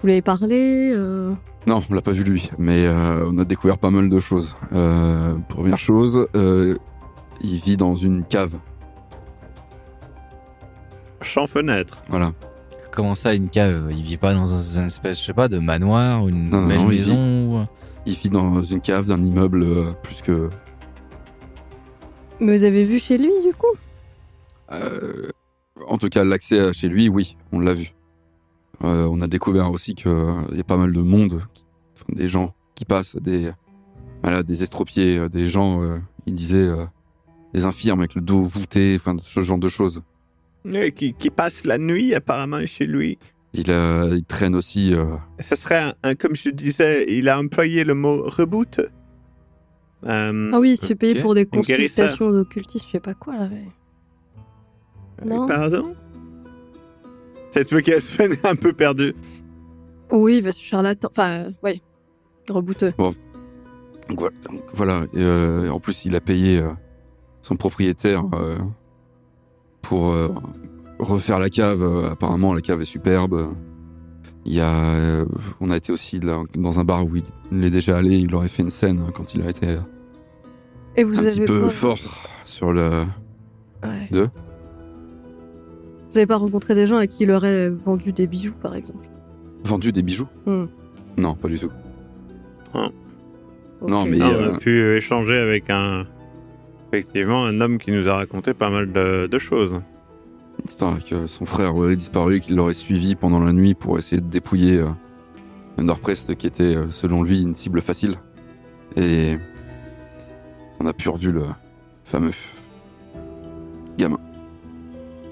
vous 0.02 0.08
lui 0.08 0.14
avez 0.14 0.22
parlé. 0.24 0.92
euh, 0.94 1.32
Non, 1.68 1.82
on 1.90 1.94
l'a 1.94 2.02
pas 2.02 2.12
vu 2.12 2.24
lui, 2.24 2.50
mais 2.58 2.90
on 2.90 3.38
a 3.38 3.46
découvert 3.46 3.78
pas 3.78 3.92
mal 3.92 4.10
de 4.10 4.20
choses. 4.20 4.58
Euh, 4.74 5.36
première 5.48 5.78
chose, 5.80 6.26
il 7.44 7.58
vit 7.58 7.78
dans 7.78 7.96
une 7.96 8.24
cave. 8.24 8.60
Champ-fenêtre. 11.22 12.02
Voilà. 12.10 12.32
Comment 12.92 13.16
ça, 13.16 13.34
une 13.34 13.50
cave? 13.50 13.90
Il 13.92 14.04
vit 14.04 14.18
pas 14.18 14.34
dans 14.34 14.54
un- 14.54 14.82
une 14.82 14.88
espèce, 14.88 15.20
je 15.20 15.26
sais 15.26 15.34
pas, 15.34 15.48
de 15.48 15.60
manoir 15.60 16.24
ou 16.24 16.30
une 16.30 16.50
Non, 16.50 16.68
belle 16.68 16.78
non, 16.78 16.92
il 16.92 17.00
maison 17.00 17.62
ou- 17.62 17.66
Il 18.06 18.16
vit 18.16 18.30
dans 18.30 18.62
une 18.62 18.82
cave 18.82 19.08
d'un 19.08 19.22
immeuble 19.24 19.62
euh, 19.64 19.92
plus 20.04 20.22
que. 20.22 20.50
Mais 22.40 22.58
vous 22.58 22.64
avez 22.64 22.84
vu 22.84 22.98
chez 22.98 23.18
lui, 23.20 23.32
du 23.46 23.54
coup? 23.54 23.68
Euh, 24.72 25.30
en 25.88 25.98
tout 26.00 26.10
cas, 26.10 26.24
l'accès 26.24 26.60
à 26.60 26.72
chez 26.74 26.88
lui, 26.88 27.08
oui, 27.10 27.38
on 27.52 27.60
l'a 27.60 27.74
vu. 27.74 27.92
Euh, 28.84 29.08
on 29.12 29.22
a 29.22 29.28
découvert 29.28 29.70
aussi 29.70 29.94
qu'il 29.94 30.12
y 30.54 30.60
a 30.60 30.64
pas 30.64 30.78
mal 30.78 30.92
de 30.92 31.02
monde, 31.02 31.40
enfin, 31.96 32.06
des 32.10 32.28
gens 32.28 32.56
qui 32.74 32.84
passent, 32.86 33.16
des, 33.18 33.52
voilà, 34.24 34.42
des 34.42 34.64
estropiés, 34.64 35.30
des 35.30 35.46
gens, 35.48 35.84
euh, 35.84 36.00
il 36.26 36.34
disait, 36.34 36.58
euh, 36.68 36.86
des 37.54 37.66
infirmes 37.66 38.00
avec 38.00 38.16
le 38.16 38.22
dos 38.22 38.44
voûté, 38.46 38.94
enfin, 38.96 39.16
ce 39.18 39.42
genre 39.42 39.58
de 39.58 39.68
choses. 39.68 40.02
Et 40.66 40.92
qui, 40.92 41.14
qui 41.14 41.30
passe 41.30 41.66
la 41.66 41.78
nuit 41.78 42.14
apparemment 42.14 42.66
chez 42.66 42.86
lui. 42.86 43.18
Il, 43.54 43.70
euh, 43.72 44.16
il 44.16 44.24
traîne 44.24 44.56
aussi. 44.56 44.94
euh, 44.94 45.16
Ça 45.40 45.56
serait, 45.56 45.80
un, 45.82 45.94
un- 46.04 46.16
comme 46.16 46.36
je 46.36 46.50
disais, 46.50 47.06
il 47.10 47.28
a 47.30 47.40
employé 47.40 47.84
le 47.84 47.96
mot 47.96 48.24
reboot. 48.26 48.80
Euh, 50.06 50.50
Ah 50.54 50.60
oui, 50.60 50.72
il 50.72 50.78
se 50.78 50.94
ok. 51.18 51.22
pour 51.22 51.36
des 51.36 51.46
consultations 51.46 52.32
d'occultisme, 52.32 52.86
je 52.88 52.92
sais 52.94 53.00
pas 53.00 53.14
quoi 53.14 53.36
là. 53.38 53.50
Non. 55.26 55.48
Pardon? 55.48 55.96
Cette 57.52 57.72
se 58.00 58.14
fait 58.16 58.46
un 58.46 58.56
peu 58.56 58.72
perdue. 58.74 59.14
Oui, 60.12 60.42
parce 60.42 60.58
que 60.58 60.64
charlatan. 60.64 61.10
Enfin, 61.12 61.30
euh, 61.46 61.52
ouais. 61.64 61.82
Rebouteux. 62.50 62.94
Donc 62.98 64.20
voilà. 64.20 64.36
donc 64.50 64.62
voilà. 64.74 65.04
Et, 65.14 65.22
euh, 65.22 65.70
en 65.70 65.80
plus, 65.80 66.06
il 66.06 66.16
a 66.16 66.22
payé 66.22 66.60
euh, 66.60 66.70
son 67.42 67.56
propriétaire 67.56 68.24
euh, 68.36 68.58
pour 69.82 70.10
euh, 70.12 70.30
refaire 71.00 71.40
la 71.40 71.50
cave. 71.50 71.84
Euh, 71.84 72.12
apparemment, 72.12 72.54
la 72.54 72.62
cave 72.62 72.82
est 72.82 72.86
superbe. 72.86 73.56
Il 74.46 74.54
y 74.54 74.60
a, 74.60 74.74
euh, 74.96 75.26
on 75.60 75.70
a 75.70 75.78
été 75.78 75.92
aussi 75.92 76.20
là, 76.20 76.42
dans 76.56 76.80
un 76.80 76.84
bar 76.84 77.06
où 77.06 77.16
il, 77.16 77.24
il 77.52 77.64
est 77.64 77.70
déjà 77.70 77.98
allé. 77.98 78.18
Il 78.18 78.34
aurait 78.36 78.48
fait 78.48 78.64
une 78.64 78.70
scène 78.70 79.06
quand 79.14 79.36
il 79.36 79.42
a 79.44 79.50
été 79.50 79.78
Et 80.96 81.04
vous 81.04 81.16
un 81.16 81.20
avez 81.20 81.28
petit 81.30 81.42
peu 81.42 81.62
pas... 81.62 81.70
fort 81.70 81.98
sur 82.44 82.72
le. 82.72 82.90
Ouais. 83.84 84.08
De 84.12 84.30
Vous 86.10 86.18
avez 86.18 86.26
pas 86.28 86.38
rencontré 86.38 86.76
des 86.76 86.88
gens 86.88 86.98
à 86.98 87.08
qui 87.08 87.24
il 87.24 87.32
aurait 87.32 87.70
vendu 87.70 88.14
des 88.14 88.28
bijoux, 88.28 88.56
par 88.62 88.76
exemple? 88.76 89.06
Vendu 89.64 89.92
des 89.92 90.02
bijoux? 90.02 90.28
Hmm. 90.46 90.66
Non, 91.18 91.36
pas 91.36 91.48
du 91.48 91.60
tout. 91.60 91.72
Ok. 92.74 92.92
Non, 93.88 94.06
mais- 94.06 94.18
Non, 94.18 94.32
On 94.40 94.56
a 94.56 94.58
pu 94.58 94.96
échanger 94.98 95.38
avec 95.38 95.70
un, 95.70 96.06
effectivement, 96.92 97.46
un 97.46 97.62
homme 97.62 97.78
qui 97.78 97.92
nous 97.92 98.10
a 98.10 98.16
raconté 98.16 98.54
pas 98.54 98.70
mal 98.70 98.92
de, 98.92 99.28
de 99.28 99.40
choses. 99.40 99.74
Une 100.60 100.70
histoire 100.70 101.04
que 101.04 101.26
son 101.26 101.46
frère 101.46 101.76
aurait 101.76 101.96
disparu, 101.96 102.40
qu'il 102.40 102.56
l'aurait 102.56 102.74
suivi 102.74 103.16
pendant 103.16 103.40
la 103.40 103.54
nuit 103.54 103.74
pour 103.74 103.98
essayer 103.98 104.22
de 104.22 104.28
dépouiller 104.28 104.80
euh, 104.80 104.90
Underprest, 105.78 106.36
qui 106.36 106.48
était, 106.48 106.76
euh, 106.76 106.90
selon 106.90 107.24
lui, 107.24 107.44
une 107.44 107.54
cible 107.54 107.82
facile. 107.82 108.16
Et 108.98 109.38
on 110.80 110.86
a 110.86 110.94
pu 110.94 111.10
revu 111.10 111.32
le 111.32 111.44
fameux 112.04 112.32
gamin. 113.98 114.20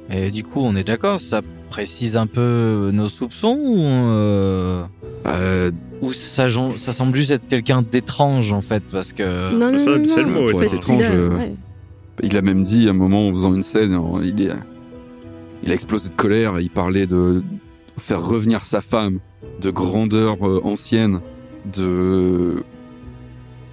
Et 0.09 0.31
du 0.31 0.43
coup, 0.43 0.61
on 0.61 0.75
est 0.75 0.83
d'accord, 0.85 1.19
ça 1.21 1.41
précise 1.69 2.15
un 2.15 2.25
peu 2.25 2.89
nos 2.93 3.09
soupçons 3.09 3.57
ou, 3.59 3.83
euh, 3.83 4.83
Euh, 5.27 5.71
ou 6.01 6.13
ça, 6.13 6.49
semble 6.49 7.15
juste 7.17 7.31
être 7.31 7.47
quelqu'un 7.47 7.81
d'étrange 7.81 8.51
en 8.53 8.61
fait 8.61 8.83
parce 8.91 9.11
que 9.13 9.53
Non, 9.53 9.71
non, 9.71 9.79
ça, 9.83 9.97
non, 9.97 10.05
c'est 10.05 10.23
non, 10.23 10.45
le 10.45 10.51
mot, 10.53 10.59
a- 10.59 10.65
étrange, 10.65 11.09
euh, 11.11 11.37
ouais. 11.37 11.55
il 12.23 12.37
a 12.37 12.41
même 12.41 12.63
dit 12.63 12.87
à 12.87 12.91
un 12.91 12.93
moment 12.93 13.27
en 13.27 13.31
faisant 13.33 13.53
une 13.53 13.63
scène, 13.63 13.99
il, 14.23 14.41
est, 14.41 14.51
il 15.63 15.71
a 15.71 15.73
explosé 15.73 16.09
de 16.09 16.15
colère 16.15 16.57
et 16.57 16.63
il 16.63 16.69
parlait 16.69 17.05
de 17.07 17.43
faire 17.97 18.25
revenir 18.25 18.63
sa 18.65 18.79
femme, 18.81 19.19
de 19.61 19.69
grandeur 19.71 20.47
euh, 20.47 20.61
ancienne, 20.63 21.19
de 21.75 22.63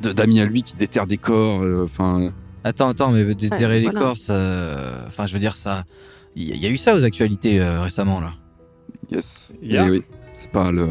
d'amis 0.02 0.40
à 0.40 0.44
lui 0.44 0.62
qui 0.62 0.74
déterrent 0.74 1.06
des 1.06 1.16
corps. 1.16 1.62
euh, 1.62 1.84
Enfin, 1.84 2.30
Attends, 2.64 2.88
attends, 2.88 3.10
mais 3.12 3.24
déterrer 3.34 3.74
Ouais, 3.74 3.78
les 3.80 3.84
voilà. 3.84 4.00
corps, 4.00 4.16
ça. 4.18 5.04
Enfin, 5.06 5.26
je 5.26 5.32
veux 5.32 5.38
dire, 5.38 5.56
ça. 5.56 5.84
Il 6.34 6.54
y, 6.56 6.66
a 6.66 6.68
eu 6.68 6.76
ça 6.76 6.94
aux 6.94 7.04
actualités 7.04 7.60
euh, 7.60 7.80
récemment, 7.80 8.20
là. 8.20 8.34
Yes. 9.10 9.54
Yeah. 9.62 9.86
Et 9.86 9.90
oui, 9.90 10.02
c'est 10.34 10.50
pas 10.50 10.70
le. 10.70 10.88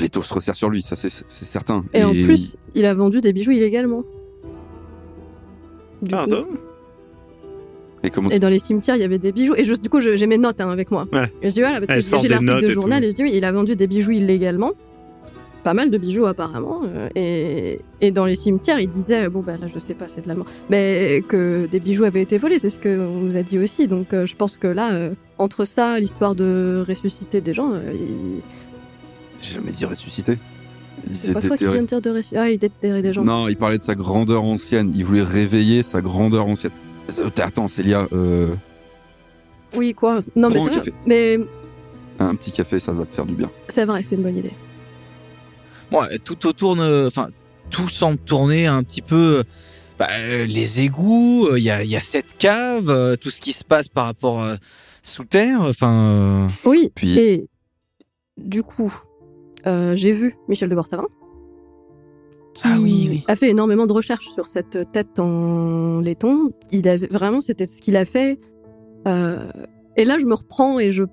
L'étau 0.00 0.22
se 0.22 0.32
resserre 0.34 0.56
sur 0.56 0.68
lui, 0.70 0.82
ça 0.82 0.96
c'est 0.96 1.10
certain. 1.28 1.84
Et, 1.94 2.02
en 2.04 2.10
plus, 2.12 2.56
il 2.74 2.84
a 2.84 2.94
vendu 2.94 3.20
des 3.20 3.32
bijoux 3.32 3.50
illégalement. 3.52 4.02
Du 6.02 6.10
coup. 6.10 6.16
Pardon 6.16 6.46
Et 8.02 8.10
comment 8.10 8.30
Et 8.30 8.38
dans 8.38 8.48
les 8.48 8.58
cimetières, 8.58 8.96
il 8.96 9.02
y 9.02 9.04
avait 9.04 9.18
des 9.18 9.32
bijoux. 9.32 9.54
Et 9.56 9.64
je- 9.64 9.74
du 9.74 9.88
coup, 9.90 10.00
j'ai 10.00 10.26
mes 10.26 10.38
notes 10.38 10.60
hein, 10.60 10.70
avec 10.70 10.90
moi. 10.90 11.06
Ouais. 11.12 11.30
Et 11.42 11.50
je 11.50 11.54
dis 11.54 11.60
voilà, 11.60 11.80
parce 11.80 11.90
Elle 11.90 12.02
que 12.02 12.22
j'ai 12.22 12.28
l'article 12.28 12.62
de 12.62 12.70
journal 12.70 13.04
et 13.04 13.10
je 13.10 13.14
dis 13.14 13.22
oui, 13.24 13.32
il 13.34 13.44
a 13.44 13.52
vendu 13.52 13.76
des 13.76 13.86
bijoux 13.86 14.12
illégalement. 14.12 14.72
Pas 15.62 15.74
mal 15.74 15.90
de 15.90 15.98
bijoux 15.98 16.24
apparemment. 16.24 16.80
euh, 16.86 17.10
Et, 17.14 17.80
et 18.00 18.10
dans 18.12 18.24
les 18.24 18.34
cimetières, 18.34 18.80
il 18.80 18.88
disait, 18.88 19.28
bon 19.28 19.40
bah 19.40 19.56
là 19.60 19.66
je 19.66 19.78
sais 19.78 19.92
pas, 19.92 20.06
c'est 20.08 20.22
de 20.22 20.28
l'allemand, 20.28 20.46
mais 20.70 21.22
que 21.28 21.66
des 21.66 21.80
bijoux 21.80 22.04
avaient 22.04 22.22
été 22.22 22.38
volés, 22.38 22.58
c'est 22.58 22.70
ce 22.70 22.78
qu'on 22.78 23.20
nous 23.20 23.36
a 23.36 23.42
dit 23.42 23.58
aussi. 23.58 23.86
Donc 23.86 24.14
euh, 24.14 24.24
je 24.24 24.34
pense 24.36 24.56
que 24.56 24.66
là, 24.68 24.94
euh, 24.94 25.10
entre 25.36 25.66
ça, 25.66 26.00
l'histoire 26.00 26.34
de 26.34 26.82
ressusciter 26.88 27.42
des 27.42 27.52
gens, 27.52 27.72
euh, 27.74 27.80
il... 27.92 28.40
J'ai 29.42 29.54
jamais 29.54 29.70
dit 29.72 29.84
ressuscité. 29.84 30.38
Il 31.08 31.16
c'est 31.16 31.32
pas 31.32 31.40
toi 31.40 31.56
qui 31.56 31.64
viens 31.66 31.80
de 31.82 31.86
dire 31.86 32.00
de 32.00 32.10
ressusciter. 32.10 32.36
Ah, 32.36 32.50
il 32.50 32.58
déterrait 32.58 33.00
des 33.02 33.12
gens. 33.12 33.24
Non, 33.24 33.48
il 33.48 33.56
parlait 33.56 33.78
de 33.78 33.82
sa 33.82 33.94
grandeur 33.94 34.44
ancienne. 34.44 34.92
Il 34.94 35.04
voulait 35.04 35.22
réveiller 35.22 35.82
sa 35.82 36.00
grandeur 36.00 36.46
ancienne. 36.46 36.72
Euh, 37.18 37.30
Attends, 37.38 37.68
Célia, 37.68 38.06
euh, 38.12 38.54
Oui, 39.76 39.94
quoi. 39.94 40.20
Non, 40.36 40.48
mais 40.48 40.56
un 40.56 40.60
c'est 40.60 40.66
vrai. 40.66 40.74
café. 40.76 40.92
Mais 41.06 41.38
un 42.18 42.34
petit 42.34 42.52
café, 42.52 42.78
ça 42.78 42.92
va 42.92 43.06
te 43.06 43.14
faire 43.14 43.24
du 43.26 43.34
bien. 43.34 43.50
c'est 43.68 43.84
vrai, 43.86 44.02
c'est 44.02 44.14
une 44.16 44.22
bonne 44.22 44.36
idée. 44.36 44.52
Bon, 45.90 46.02
euh, 46.02 46.18
tout 46.22 46.46
autour, 46.46 46.78
enfin, 47.06 47.28
tout 47.70 47.88
semble 47.88 48.18
tourner 48.18 48.66
un 48.66 48.82
petit 48.82 49.02
peu. 49.02 49.44
bah, 49.98 50.08
les 50.46 50.80
égouts, 50.82 51.46
euh, 51.46 51.58
il 51.58 51.64
y, 51.64 51.70
a, 51.70 51.82
il 51.82 51.90
y 51.90 51.96
a 51.96 52.00
cette 52.00 52.36
cave, 52.38 52.88
euh, 52.90 53.16
tout 53.16 53.30
ce 53.30 53.40
qui 53.40 53.52
se 53.52 53.64
passe 53.64 53.88
par 53.88 54.04
rapport 54.06 54.42
euh, 54.42 54.56
sous 55.02 55.24
terre. 55.24 55.60
Enfin, 55.62 55.92
euh, 55.94 56.48
Oui, 56.64 56.90
Puis- 56.94 57.18
et 57.18 57.48
du 58.38 58.62
coup, 58.62 58.94
euh, 59.66 59.94
j'ai 59.94 60.12
vu 60.12 60.36
Michel 60.48 60.68
de 60.68 60.74
Borsavin, 60.74 61.06
qui 62.54 62.62
Ah 62.66 62.76
oui, 62.80 63.06
oui. 63.10 63.24
a 63.28 63.36
fait 63.36 63.50
énormément 63.50 63.86
de 63.86 63.92
recherches 63.92 64.28
sur 64.30 64.46
cette 64.46 64.90
tête 64.92 65.18
en 65.18 66.00
laiton. 66.00 66.50
Il 66.70 66.88
avait 66.88 67.06
vraiment, 67.08 67.40
c'était 67.40 67.66
ce 67.66 67.80
qu'il 67.80 67.96
a 67.96 68.04
fait. 68.04 68.38
Euh, 69.08 69.50
et 69.96 70.04
là, 70.04 70.18
je 70.18 70.26
me 70.26 70.34
reprends 70.34 70.78
et 70.78 70.90
je, 70.90 71.04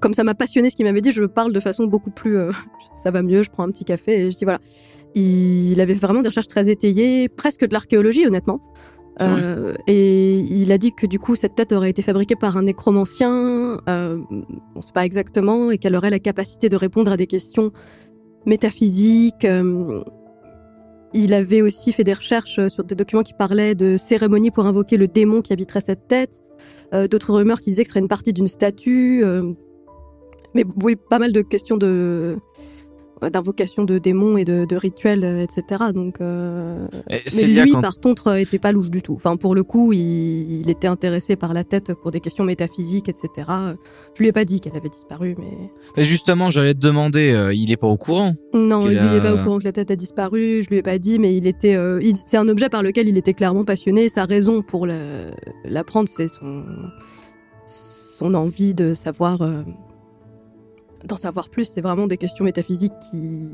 comme 0.00 0.14
ça 0.14 0.24
m'a 0.24 0.34
passionné 0.34 0.70
ce 0.70 0.76
qu'il 0.76 0.84
m'avait 0.86 1.00
dit, 1.00 1.12
je 1.12 1.24
parle 1.24 1.52
de 1.52 1.60
façon 1.60 1.84
beaucoup 1.84 2.10
plus, 2.10 2.36
euh, 2.36 2.50
ça 2.94 3.10
va 3.10 3.22
mieux. 3.22 3.42
Je 3.42 3.50
prends 3.50 3.64
un 3.64 3.70
petit 3.70 3.84
café 3.84 4.26
et 4.26 4.30
je 4.30 4.36
dis 4.36 4.44
voilà. 4.44 4.60
Il 5.14 5.80
avait 5.80 5.94
vraiment 5.94 6.22
des 6.22 6.28
recherches 6.28 6.46
très 6.46 6.68
étayées, 6.68 7.28
presque 7.28 7.66
de 7.66 7.72
l'archéologie, 7.72 8.26
honnêtement. 8.26 8.60
Euh, 9.20 9.74
et 9.86 10.38
il 10.38 10.72
a 10.72 10.78
dit 10.78 10.92
que 10.92 11.06
du 11.06 11.18
coup 11.18 11.36
cette 11.36 11.54
tête 11.54 11.72
aurait 11.72 11.90
été 11.90 12.02
fabriquée 12.02 12.36
par 12.36 12.56
un 12.56 12.62
nécromancien, 12.62 13.80
euh, 13.88 14.18
on 14.74 14.82
sait 14.82 14.92
pas 14.92 15.04
exactement, 15.04 15.70
et 15.70 15.78
qu'elle 15.78 15.96
aurait 15.96 16.10
la 16.10 16.18
capacité 16.18 16.68
de 16.68 16.76
répondre 16.76 17.12
à 17.12 17.16
des 17.16 17.26
questions 17.26 17.72
métaphysiques. 18.46 19.44
euh. 19.44 20.02
il 21.12 21.34
avait 21.34 21.60
aussi 21.60 21.92
fait 21.92 22.04
des 22.04 22.14
recherches 22.14 22.66
sur 22.68 22.84
des 22.84 22.94
documents 22.94 23.22
qui 23.22 23.34
parlaient 23.34 23.74
de 23.74 23.96
cérémonies 23.96 24.50
pour 24.50 24.66
invoquer 24.66 24.96
le 24.96 25.08
démon 25.08 25.42
qui 25.42 25.52
habiterait 25.52 25.80
cette 25.80 26.06
tête, 26.08 26.42
d'autres 26.92 27.34
rumeurs 27.34 27.60
qui 27.60 27.70
disaient 27.70 27.82
que 27.82 27.88
ce 27.88 27.92
serait 27.92 28.00
une 28.00 28.08
partie 28.08 28.32
d'une 28.32 28.46
statue. 28.46 29.24
mais 30.54 30.64
oui, 30.82 30.96
pas 30.96 31.18
mal 31.18 31.32
de 31.32 31.42
questions 31.42 31.76
de 31.76 32.38
d'invocation 33.28 33.84
de 33.84 33.98
démons 33.98 34.38
et 34.38 34.46
de, 34.46 34.64
de 34.64 34.76
rituels, 34.76 35.24
euh, 35.24 35.42
etc. 35.42 35.84
Donc, 35.92 36.22
euh, 36.22 36.86
Et 37.10 37.20
mais 37.36 37.42
lui, 37.64 37.72
quand- 37.72 37.80
par 37.82 38.00
contre, 38.00 38.28
euh, 38.28 38.36
était 38.36 38.58
pas 38.58 38.72
louche 38.72 38.88
du 38.90 39.02
tout. 39.02 39.14
Enfin, 39.16 39.36
pour 39.36 39.54
le 39.54 39.62
coup, 39.62 39.92
il, 39.92 40.60
il 40.62 40.70
était 40.70 40.86
intéressé 40.86 41.36
par 41.36 41.52
la 41.52 41.64
tête 41.64 41.92
pour 41.92 42.12
des 42.12 42.20
questions 42.20 42.44
métaphysiques, 42.44 43.10
etc. 43.10 43.28
Je 44.14 44.22
lui 44.22 44.28
ai 44.28 44.32
pas 44.32 44.46
dit 44.46 44.60
qu'elle 44.60 44.76
avait 44.76 44.88
disparu, 44.88 45.34
mais 45.38 45.70
Mais 45.98 46.04
justement, 46.04 46.50
j'allais 46.50 46.72
te 46.74 46.78
demander, 46.78 47.32
euh, 47.32 47.52
il 47.52 47.70
est 47.70 47.76
pas 47.76 47.88
au 47.88 47.98
courant. 47.98 48.34
non, 48.54 48.88
il 48.88 48.96
est 48.96 49.20
pas 49.20 49.34
au 49.34 49.38
courant 49.44 49.58
que 49.58 49.64
la 49.64 49.72
tête 49.72 49.90
a 49.90 49.96
disparu. 49.96 50.62
Je 50.62 50.70
lui 50.70 50.76
ai 50.76 50.82
pas 50.82 50.98
dit, 50.98 51.18
mais 51.18 51.36
il 51.36 51.46
était. 51.46 51.74
euh, 51.74 52.00
c'est 52.14 52.36
un 52.38 52.48
objet 52.48 52.68
par 52.70 52.82
lequel 52.82 53.08
il 53.08 53.18
était 53.18 53.34
clairement 53.34 53.64
passionné. 53.64 54.08
Sa 54.08 54.24
raison 54.24 54.62
pour 54.62 54.86
le- 54.86 55.30
l'apprendre, 55.64 56.08
c'est 56.08 56.28
son 56.28 56.64
son 57.66 58.34
envie 58.34 58.74
de 58.74 58.92
savoir, 58.94 59.40
d'en 61.04 61.16
savoir 61.16 61.48
plus. 61.48 61.64
C'est 61.64 61.80
vraiment 61.80 62.06
des 62.06 62.16
questions 62.16 62.44
métaphysiques 62.44 62.98
qui 63.10 63.48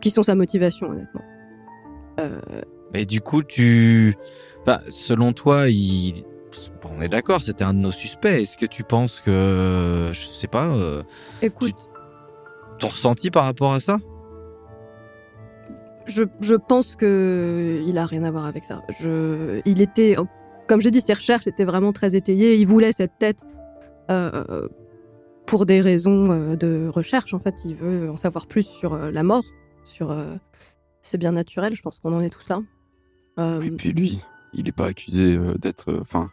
qui 0.00 0.10
sont 0.10 0.22
sa 0.24 0.34
motivation, 0.34 0.90
honnêtement. 0.90 1.22
Euh, 2.20 2.40
Mais 2.92 3.06
du 3.06 3.20
coup, 3.20 3.42
tu, 3.42 4.16
enfin, 4.62 4.80
selon 4.90 5.32
toi, 5.32 5.68
il, 5.68 6.24
bon, 6.82 6.90
on 6.98 7.00
est 7.00 7.08
d'accord, 7.08 7.40
c'était 7.40 7.64
un 7.64 7.72
de 7.72 7.78
nos 7.78 7.92
suspects. 7.92 8.42
Est-ce 8.42 8.58
que 8.58 8.66
tu 8.66 8.82
penses 8.82 9.20
que, 9.20 10.10
je 10.12 10.26
sais 10.26 10.48
pas, 10.48 10.66
euh, 10.74 11.02
écoute, 11.40 11.88
ton 12.80 12.88
ressenti 12.88 13.30
par 13.30 13.44
rapport 13.44 13.72
à 13.72 13.80
ça? 13.80 13.98
Je, 16.06 16.24
je 16.40 16.56
pense 16.56 16.96
que 16.96 17.80
il 17.86 17.96
a 17.96 18.04
rien 18.04 18.24
à 18.24 18.32
voir 18.32 18.46
avec 18.46 18.64
ça. 18.64 18.82
Je, 19.00 19.60
il 19.64 19.80
était, 19.80 20.16
comme 20.66 20.80
je 20.80 20.86
l'ai 20.86 20.90
dit, 20.90 21.00
ses 21.00 21.14
recherches 21.14 21.46
étaient 21.46 21.64
vraiment 21.64 21.92
très 21.92 22.16
étayées. 22.16 22.56
Il 22.56 22.66
voulait 22.66 22.92
cette 22.92 23.16
tête 23.20 23.46
euh, 24.10 24.66
pour 25.52 25.66
des 25.66 25.82
raisons 25.82 26.30
euh, 26.30 26.56
de 26.56 26.88
recherche. 26.88 27.34
En 27.34 27.38
fait, 27.38 27.56
il 27.66 27.74
veut 27.74 28.10
en 28.10 28.16
savoir 28.16 28.46
plus 28.46 28.66
sur 28.66 28.94
euh, 28.94 29.10
la 29.10 29.22
mort, 29.22 29.44
sur 29.84 30.10
euh, 30.10 30.34
c'est 31.02 31.18
bien 31.18 31.32
naturel. 31.32 31.76
Je 31.76 31.82
pense 31.82 31.98
qu'on 31.98 32.14
en 32.14 32.20
est 32.20 32.30
tous 32.30 32.48
là. 32.48 32.62
Euh, 33.38 33.60
Et 33.60 33.70
puis 33.70 33.92
lui, 33.92 34.18
il 34.54 34.66
est 34.66 34.72
pas 34.72 34.86
accusé 34.86 35.36
d'être. 35.60 35.92
Enfin, 36.00 36.30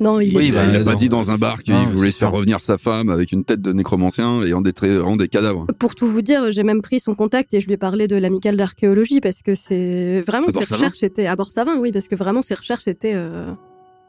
non, 0.00 0.20
il 0.20 0.36
Oui, 0.36 0.48
est- 0.48 0.52
bah, 0.52 0.66
il 0.68 0.76
a 0.76 0.84
pas 0.84 0.94
dit 0.96 1.08
dans 1.08 1.30
un 1.30 1.38
bar 1.38 1.62
qu'il 1.62 1.74
voulait 1.74 2.10
faire 2.12 2.28
sûr. 2.28 2.36
revenir 2.36 2.60
sa 2.60 2.76
femme 2.76 3.08
avec 3.08 3.32
une 3.32 3.42
tête 3.46 3.62
de 3.62 3.72
nécromancien 3.72 4.42
et 4.42 4.52
en 4.52 4.60
détruisant 4.60 5.16
des 5.16 5.28
cadavres. 5.28 5.66
Pour 5.78 5.94
tout 5.94 6.06
vous 6.06 6.20
dire, 6.20 6.50
j'ai 6.50 6.64
même 6.64 6.82
pris 6.82 7.00
son 7.00 7.14
contact 7.14 7.54
et 7.54 7.62
je 7.62 7.66
lui 7.68 7.72
ai 7.72 7.78
parlé 7.78 8.06
de 8.06 8.16
l'amicale 8.16 8.58
d'archéologie 8.58 9.20
parce 9.20 9.40
que 9.40 9.54
c'est 9.54 10.20
vraiment 10.26 10.48
À 10.48 10.52
ses 10.52 10.64
recherches 10.74 11.02
étaient 11.02 11.26
à 11.26 11.36
Borsavin, 11.36 11.78
oui, 11.78 11.90
parce 11.90 12.06
que 12.08 12.16
vraiment 12.16 12.42
ses 12.42 12.52
recherches 12.54 12.86
étaient. 12.86 13.14
euh, 13.14 13.50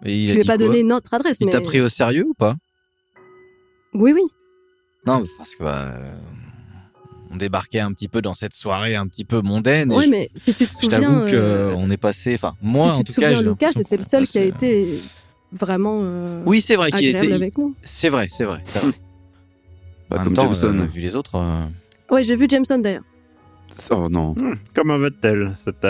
Et 0.04 0.24
il 0.24 0.28
je 0.28 0.34
lui 0.34 0.42
ai 0.42 0.44
pas 0.44 0.58
donné 0.58 0.84
notre 0.84 1.14
adresse, 1.14 1.38
Il 1.40 1.46
mais 1.46 1.54
t'a 1.54 1.62
pris 1.62 1.80
au 1.80 1.88
sérieux 1.88 2.26
ou 2.28 2.34
pas? 2.34 2.58
Oui, 3.94 4.12
oui. 4.14 4.22
Non, 5.06 5.24
parce 5.38 5.56
que 5.56 5.64
bah, 5.64 5.92
euh, 5.96 6.16
on 7.32 7.36
débarquait 7.38 7.80
un 7.80 7.92
petit 7.92 8.08
peu 8.08 8.22
dans 8.22 8.34
cette 8.34 8.54
soirée 8.54 8.96
un 8.96 9.08
petit 9.08 9.26
peu 9.26 9.42
mondaine. 9.42 9.92
Oui, 9.94 10.06
je- 10.06 10.10
mais 10.10 10.30
si 10.36 10.54
tu 10.54 10.66
te 10.66 10.72
je 10.74 10.78
souviens, 10.86 11.02
t'avoue 11.02 11.20
que 11.30 11.36
euh, 11.36 11.76
on 11.76 11.90
est 11.90 11.98
passé, 11.98 12.34
enfin 12.36 12.54
moi 12.62 12.86
si 12.86 12.92
en 12.92 12.98
tu 13.00 13.04
te 13.06 13.12
tout 13.14 13.20
cas, 13.22 13.34
souviens, 13.34 13.50
Lucas, 13.52 13.72
c'était 13.74 13.98
qu'on 13.98 14.04
le 14.04 14.08
seul 14.08 14.28
qui 14.28 14.38
a 14.40 14.44
été 14.44 15.02
vraiment 15.52 16.00
euh, 16.04 16.44
Oui, 16.46 16.62
c'est 16.62 16.76
vrai 16.76 16.92
qu'il 16.92 17.10
était. 17.10 17.32
avec 17.32 17.58
nous. 17.58 17.76
C'est 17.84 18.10
vrai, 18.10 18.28
c'est 18.30 18.46
vrai. 18.46 18.62
vrai. 18.66 18.92
Pas 20.10 20.20
En 20.20 20.24
comme 20.24 20.34
temps, 20.36 20.44
Jameson. 20.54 20.80
euh, 20.80 20.86
vu 20.86 21.02
les 21.02 21.16
autres. 21.16 21.36
euh, 21.36 21.66
Ouais, 22.12 22.24
j'ai 22.24 22.36
vu 22.36 22.46
Jameson 22.50 22.78
d'ailleurs. 22.80 23.04
Oh 23.92 24.08
non. 24.10 24.34
Hmm, 24.34 24.56
Comment 24.76 24.98
va-t-elle, 25.00 25.54
cette 25.58 25.86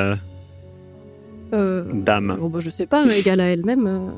dame 1.51 2.37
bon, 2.39 2.49
bah, 2.49 2.59
je 2.61 2.69
sais 2.69 2.85
pas, 2.87 3.05
égale 3.15 3.39
à 3.41 3.45
elle-même. 3.45 3.85
euh. 3.85 4.09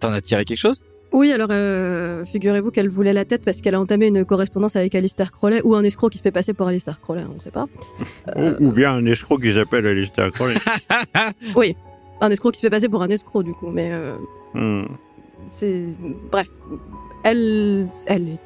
T'en 0.00 0.12
as 0.12 0.20
tiré 0.20 0.44
quelque 0.44 0.58
chose? 0.58 0.82
Oui, 1.12 1.30
alors 1.32 1.48
euh, 1.50 2.24
figurez-vous 2.24 2.70
qu'elle 2.70 2.88
voulait 2.88 3.12
la 3.12 3.24
tête 3.24 3.44
parce 3.44 3.60
qu'elle 3.60 3.74
a 3.74 3.80
entamé 3.80 4.06
une 4.06 4.24
correspondance 4.24 4.76
avec 4.76 4.94
Alistair 4.94 5.30
Crowley 5.30 5.60
ou 5.62 5.74
un 5.74 5.84
escroc 5.84 6.08
qui 6.10 6.18
se 6.18 6.22
fait 6.22 6.30
passer 6.32 6.54
pour 6.54 6.66
Alistair 6.68 7.00
Crowley, 7.00 7.22
on 7.30 7.34
ne 7.34 7.40
sait 7.40 7.50
pas. 7.50 7.66
Euh, 8.36 8.56
ou, 8.60 8.68
ou 8.68 8.72
bien 8.72 8.92
un 8.94 9.04
escroc 9.04 9.38
qui 9.38 9.52
s'appelle 9.52 9.86
Alistair 9.86 10.30
Crowley. 10.32 10.54
Un 12.22 12.30
escroc 12.30 12.52
qui 12.52 12.60
se 12.60 12.66
fait 12.66 12.70
passer 12.70 12.88
pour 12.88 13.02
un 13.02 13.08
escroc 13.08 13.42
du 13.42 13.52
coup, 13.52 13.68
mais 13.70 13.90
euh, 13.92 14.14
Hmm. 14.54 14.84
c'est 15.46 15.84
bref. 16.30 16.48
Elle, 17.24 17.88
elle 18.06 18.28
est. 18.28 18.40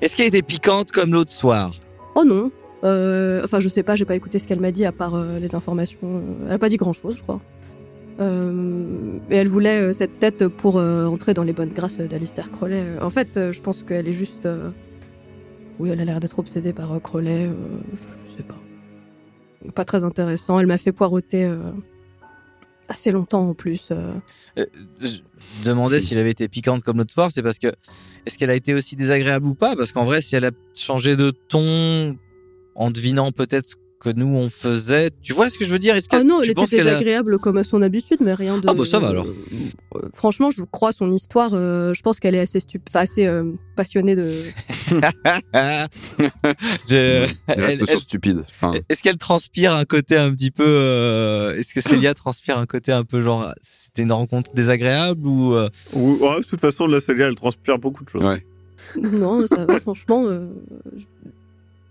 Est-ce 0.00 0.16
qu'elle 0.16 0.28
était 0.28 0.42
piquante 0.42 0.90
comme 0.92 1.12
l'autre 1.12 1.32
soir? 1.32 1.74
Oh 2.14 2.24
non. 2.24 2.50
Euh, 2.84 3.42
enfin, 3.44 3.58
je 3.60 3.68
sais 3.68 3.82
pas, 3.82 3.96
j'ai 3.96 4.04
pas 4.04 4.14
écouté 4.14 4.38
ce 4.38 4.46
qu'elle 4.46 4.60
m'a 4.60 4.70
dit 4.70 4.84
à 4.86 4.92
part 4.92 5.14
euh, 5.16 5.38
les 5.38 5.54
informations. 5.54 6.22
Elle 6.46 6.52
a 6.52 6.58
pas 6.58 6.68
dit 6.68 6.76
grand 6.76 6.92
chose, 6.92 7.16
je 7.16 7.22
crois. 7.22 7.40
Euh, 8.18 9.18
et 9.30 9.36
elle 9.36 9.48
voulait 9.48 9.80
euh, 9.80 9.92
cette 9.92 10.18
tête 10.18 10.48
pour 10.48 10.78
euh, 10.78 11.04
entrer 11.06 11.34
dans 11.34 11.42
les 11.42 11.52
bonnes 11.52 11.72
grâces 11.72 11.98
d'Alistair 11.98 12.50
Crowley. 12.50 12.82
En 13.00 13.10
fait, 13.10 13.36
euh, 13.36 13.52
je 13.52 13.60
pense 13.60 13.82
qu'elle 13.82 14.08
est 14.08 14.12
juste. 14.12 14.46
euh, 14.46 14.70
Oui, 15.78 15.90
elle 15.90 16.00
a 16.00 16.04
l'air 16.04 16.20
d'être 16.20 16.38
obsédée 16.38 16.72
par 16.72 16.92
euh, 16.94 16.98
Crowley. 16.98 17.46
euh, 17.46 17.52
je, 17.92 17.98
je 18.26 18.36
sais 18.38 18.42
pas. 18.42 18.58
Pas 19.74 19.84
très 19.84 20.04
intéressant. 20.04 20.58
Elle 20.58 20.66
m'a 20.66 20.78
fait 20.78 20.92
poireauter 20.92 21.44
euh, 21.44 21.58
assez 22.88 23.10
longtemps 23.10 23.50
en 23.50 23.54
plus. 23.54 23.88
euh. 23.90 24.12
Euh, 24.58 24.64
Je 25.02 25.18
me 25.60 25.64
demandais 25.66 26.00
s'il 26.00 26.16
avait 26.18 26.30
été 26.30 26.48
piquante 26.48 26.82
comme 26.82 26.98
l'autre 26.98 27.12
soir, 27.12 27.30
c'est 27.34 27.42
parce 27.42 27.58
que 27.58 27.74
est-ce 28.24 28.38
qu'elle 28.38 28.50
a 28.50 28.54
été 28.54 28.72
aussi 28.74 28.96
désagréable 28.96 29.44
ou 29.46 29.54
pas? 29.54 29.76
Parce 29.76 29.92
qu'en 29.92 30.04
vrai, 30.06 30.22
si 30.22 30.36
elle 30.36 30.44
a 30.46 30.52
changé 30.74 31.16
de 31.16 31.32
ton 31.48 32.16
en 32.76 32.90
devinant 32.90 33.32
peut-être 33.32 33.66
ce 33.66 33.74
que 33.98 34.10
nous 34.10 34.26
on 34.26 34.48
faisait, 34.48 35.10
tu 35.22 35.32
vois 35.32 35.48
ce 35.50 35.58
que 35.58 35.64
je 35.64 35.70
veux 35.70 35.78
dire 35.78 35.96
Est-ce 35.96 36.08
que 36.08 36.16
Ah 36.16 36.22
non, 36.22 36.38
tu 36.40 36.44
elle 36.44 36.50
était 36.50 36.66
qu'elle 36.66 36.80
a- 36.80 36.84
désagréable 36.84 37.38
comme 37.38 37.56
à 37.56 37.64
son 37.64 37.80
habitude, 37.82 38.18
mais 38.20 38.34
rien 38.34 38.58
de. 38.58 38.68
Ah 38.68 38.74
bah 38.74 38.84
ça 38.84 39.00
va 39.00 39.08
alors. 39.08 39.26
Euh, 39.26 40.00
franchement, 40.14 40.50
je 40.50 40.62
crois 40.64 40.92
son 40.92 41.10
histoire. 41.12 41.50
euh, 41.54 41.94
je 41.94 42.02
pense 42.02 42.20
qu'elle 42.20 42.34
est 42.34 42.40
assez 42.40 42.60
stup... 42.60 42.82
enfin, 42.88 43.00
assez 43.00 43.26
euh, 43.26 43.52
passionnée 43.74 44.14
de. 44.14 44.40
Je- 46.88 47.26
Il 47.26 47.34
reste 47.60 47.84
elle- 47.88 48.00
stupide. 48.00 48.40
Enfin, 48.40 48.72
Est-ce 48.88 49.02
qu'elle 49.02 49.18
transpire 49.18 49.74
un 49.74 49.84
côté 49.84 50.16
un 50.16 50.30
petit 50.32 50.50
peu 50.50 50.64
euh, 50.66 51.56
Est-ce 51.56 51.74
que 51.74 51.80
Célia 51.80 52.14
transpire 52.14 52.58
un 52.58 52.66
côté 52.66 52.92
un 52.92 53.04
peu 53.04 53.22
genre 53.22 53.52
c'était 53.62 54.02
une 54.02 54.12
rencontre 54.12 54.52
désagréable 54.54 55.26
ou 55.26 55.54
euh, 55.54 55.68
Ou, 55.92 56.12
ouais, 56.20 56.40
de 56.40 56.44
toute 56.44 56.60
façon, 56.60 56.86
la 56.86 57.00
Célia, 57.00 57.28
elle 57.28 57.34
transpire 57.34 57.78
beaucoup 57.78 58.04
de 58.04 58.08
choses. 58.08 58.24
Ouais. 58.24 58.44
non, 59.00 59.46
ça 59.46 59.64
va. 59.64 59.80
franchement, 59.80 60.24
euh, 60.26 60.48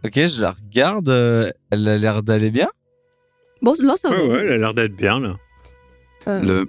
Ok, 0.06 0.14
je 0.16 0.42
la 0.42 0.52
regarde. 0.52 1.10
euh, 1.10 1.50
elle 1.72 1.88
a 1.88 1.98
l'air 1.98 2.24
d'aller 2.24 2.52
bien? 2.52 2.68
bon, 3.62 3.74
là, 3.82 3.96
ça 3.98 4.10
va. 4.10 4.16
Ouais, 4.16 4.28
ouais, 4.30 4.40
elle 4.46 4.52
a 4.54 4.58
l'air 4.58 4.74
d'être 4.74 4.96
bien, 4.96 5.20
là. 5.20 5.36
Euh, 6.28 6.42
le, 6.42 6.68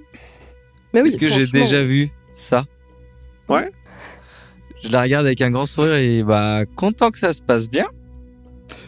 Mais 0.95 1.03
oui, 1.03 1.09
Est-ce 1.09 1.17
que 1.19 1.29
j'ai 1.29 1.47
franchement, 1.47 1.61
déjà 1.61 1.83
vu 1.83 2.09
ça? 2.33 2.65
Ouais. 3.49 3.71
Je 4.83 4.91
la 4.91 5.03
regarde 5.03 5.27
avec 5.27 5.41
un 5.41 5.51
grand 5.51 5.67
sourire 5.67 5.95
et 5.97 6.23
bah 6.23 6.65
content 6.77 7.11
que 7.11 7.19
ça 7.19 7.33
se 7.33 7.43
passe 7.43 7.69
bien. 7.69 7.87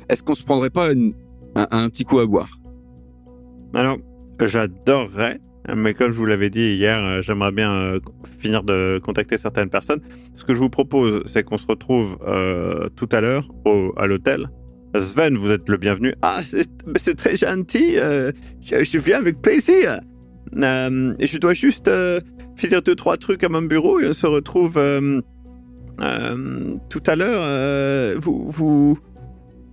est-ce 0.09 0.23
qu'on 0.23 0.35
se 0.35 0.45
prendrait 0.45 0.71
pas 0.71 0.93
une- 0.93 1.15
un, 1.55 1.67
un 1.71 1.89
petit 1.89 2.05
coup 2.05 2.19
à 2.21 2.27
boire? 2.27 2.51
Alors, 3.75 3.99
j'adorerais, 4.41 5.41
mais 5.77 5.95
comme 5.95 6.13
je 6.13 6.17
vous 6.17 6.27
l'avais 6.27 6.51
dit 6.51 6.75
hier, 6.75 6.99
euh, 7.05 7.21
j'aimerais 7.21 7.53
bien 7.53 7.73
euh, 7.73 8.01
finir 8.39 8.63
de 8.63 9.01
contacter 9.03 9.37
certaines 9.37 9.69
personnes. 9.69 10.01
Ce 10.35 10.45
que 10.45 10.55
je 10.55 10.59
vous 10.59 10.71
propose, 10.71 11.23
c'est 11.27 11.43
qu'on 11.43 11.59
se 11.59 11.67
retrouve 11.67 12.19
euh, 12.27 12.89
tout 12.97 13.09
à 13.13 13.21
l'heure 13.21 13.49
à 13.97 14.07
l'hôtel. 14.07 14.49
Sven, 14.99 15.37
vous 15.37 15.51
êtes 15.51 15.69
le 15.69 15.77
bienvenu. 15.77 16.15
Ah, 16.23 16.41
c'est 16.97 17.15
très 17.15 17.37
gentil. 17.37 17.97
je, 17.97 18.99
viens 18.99 19.19
avec 19.19 19.43
plaisir. 19.43 20.01
Je 20.55 21.39
dois 21.39 21.53
juste 21.53 21.91
finir 22.57 22.81
deux, 22.81 22.95
trois 22.95 23.19
trucs 23.19 23.45
à 23.45 23.51
mon 23.51 23.63
bureau 23.63 24.01
et 24.01 24.09
on 24.09 24.15
se 24.15 24.27
retrouve 24.27 24.81
tout 26.89 27.03
à 27.07 27.17
l'heure. 27.17 28.19
vous 28.19 28.99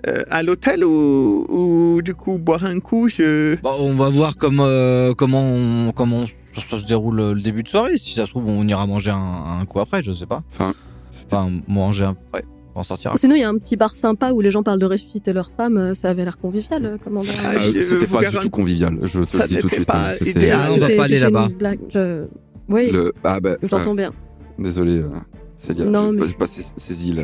euh, 0.07 0.23
à 0.29 0.43
l'hôtel 0.43 0.83
ou, 0.83 1.45
ou 1.49 2.01
du 2.01 2.13
coup 2.15 2.37
boire 2.37 2.65
un 2.65 2.79
coup 2.79 3.09
je... 3.09 3.55
Bon, 3.61 3.75
on 3.79 3.93
va 3.93 4.09
voir 4.09 4.37
comme, 4.37 4.59
euh, 4.59 5.13
comment 5.13 5.43
on- 5.43 5.91
comment 5.91 6.25
ça 6.69 6.79
se 6.79 6.85
déroule 6.85 7.19
euh, 7.19 7.33
le 7.33 7.41
début 7.41 7.63
de 7.63 7.67
soirée. 7.67 7.97
Si 7.97 8.13
ça 8.13 8.25
se 8.25 8.31
trouve, 8.31 8.47
on 8.47 8.65
ira 8.67 8.85
manger 8.87 9.11
un, 9.11 9.59
un 9.59 9.65
coup 9.65 9.79
après, 9.79 10.01
je 10.03 10.13
sais 10.13 10.25
pas. 10.25 10.43
Enfin, 10.51 10.73
c'était- 11.09 11.35
Enfin, 11.35 11.51
manger 11.67 12.05
un. 12.05 12.15
Ouais, 12.33 12.45
on 12.75 12.83
sortira. 12.83 13.15
Sinon, 13.17 13.35
il 13.35 13.41
y 13.41 13.43
a 13.43 13.49
un 13.49 13.57
petit 13.57 13.75
bar 13.75 13.95
sympa 13.95 14.31
où 14.31 14.39
les 14.41 14.51
gens 14.51 14.63
parlent 14.63 14.79
de 14.79 14.85
ressusciter 14.85 15.33
leur 15.33 15.49
femme. 15.51 15.93
Ça 15.95 16.09
avait 16.09 16.23
l'air 16.23 16.37
convivial. 16.37 16.97
Ah, 17.05 17.09
euh, 17.09 17.59
je 17.59 17.81
c'était 17.81 18.07
pas 18.07 18.23
du 18.29 18.37
tout 18.37 18.49
convivial. 18.49 18.97
Je 19.03 19.21
te 19.23 19.37
le 19.37 19.47
dis 19.47 19.57
tout 19.57 19.67
de 19.67 19.73
suite. 19.73 19.87
pas 19.87 20.09
hein, 20.09 20.11
c'était- 20.11 20.31
idéal. 20.31 20.59
Ah, 20.63 20.67
on 20.71 20.77
va 20.77 20.87
C'était- 20.87 20.97
pas 20.97 21.03
aller 21.05 21.13
c'était 21.19 21.31
là-bas. 21.31 21.49
je- 21.89 22.25
Oui, 22.69 22.89
Le, 22.91 23.13
ah 23.23 23.39
bah, 23.39 23.55
j'entends 23.61 23.91
euh, 23.91 23.95
bien. 23.95 24.11
désolé, 24.57 24.97
euh, 24.97 25.09
Célia. 25.55 25.85
Non, 25.85 26.07
j'ai 26.07 26.11
mais 26.13 26.19
pas- 26.19 26.27
je- 26.27 26.33
pas 26.35 26.47
sais- 26.47 26.73
saisi 26.77 27.13
Je 27.15 27.21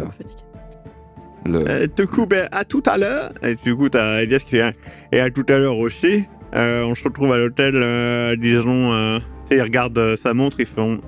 le, 1.46 1.52
le- 1.60 1.70
Euh, 1.70 1.88
du 1.96 2.08
coup, 2.08 2.26
ben, 2.26 2.48
à 2.52 2.64
tout 2.66 2.84
à 2.86 2.98
l'heure. 2.98 3.32
Et 3.44 3.56
du 3.56 3.76
coup, 3.76 3.90
t'as 3.90 4.22
Elias 4.24 4.44
qui 4.48 4.56
vient. 4.56 4.72
Et 5.12 5.20
à 5.20 5.30
tout 5.30 5.46
à 5.50 5.58
l'heure 5.58 5.78
aussi. 5.78 6.26
Euh, 6.54 6.84
on 6.84 6.96
se 6.96 7.04
retrouve 7.06 7.32
à 7.32 7.38
l'hôtel, 7.38 7.74
euh, 7.76 8.36
disons. 8.36 8.92
Euh, 8.94 9.20
tu 9.20 9.24
sais, 9.46 9.58
ils 9.58 9.62
regardent 9.62 9.98
euh, 9.98 10.16
sa 10.16 10.34
montre, 10.34 10.60
ils 10.60 10.66
font. 10.66 11.00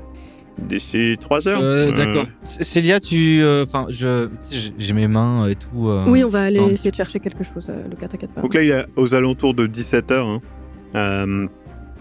D'ici 0.61 1.17
3 1.19 1.47
heures. 1.47 1.59
Euh, 1.63 1.89
Euh, 1.89 1.91
D'accord. 1.91 2.27
Célia, 2.43 2.99
tu. 2.99 3.43
Enfin, 3.63 3.87
je. 3.89 4.29
j'ai- 4.77 4.93
mes 4.93 5.07
mains 5.07 5.47
et 5.47 5.55
tout. 5.55 5.89
euh, 5.89 6.05
Oui, 6.07 6.23
on 6.23 6.27
va 6.29 6.43
aller 6.43 6.59
essayer 6.71 6.91
de 6.91 6.95
chercher 6.95 7.19
quelque 7.19 7.43
chose, 7.43 7.65
euh, 7.69 7.81
Lucas, 7.89 8.07
t'inquiète 8.07 8.31
pas. 8.31 8.41
Donc 8.41 8.53
là, 8.53 8.61
il 8.61 8.69
est 8.69 8.85
aux 8.95 9.15
alentours 9.15 9.55
de 9.55 9.65
17h. 9.65 10.39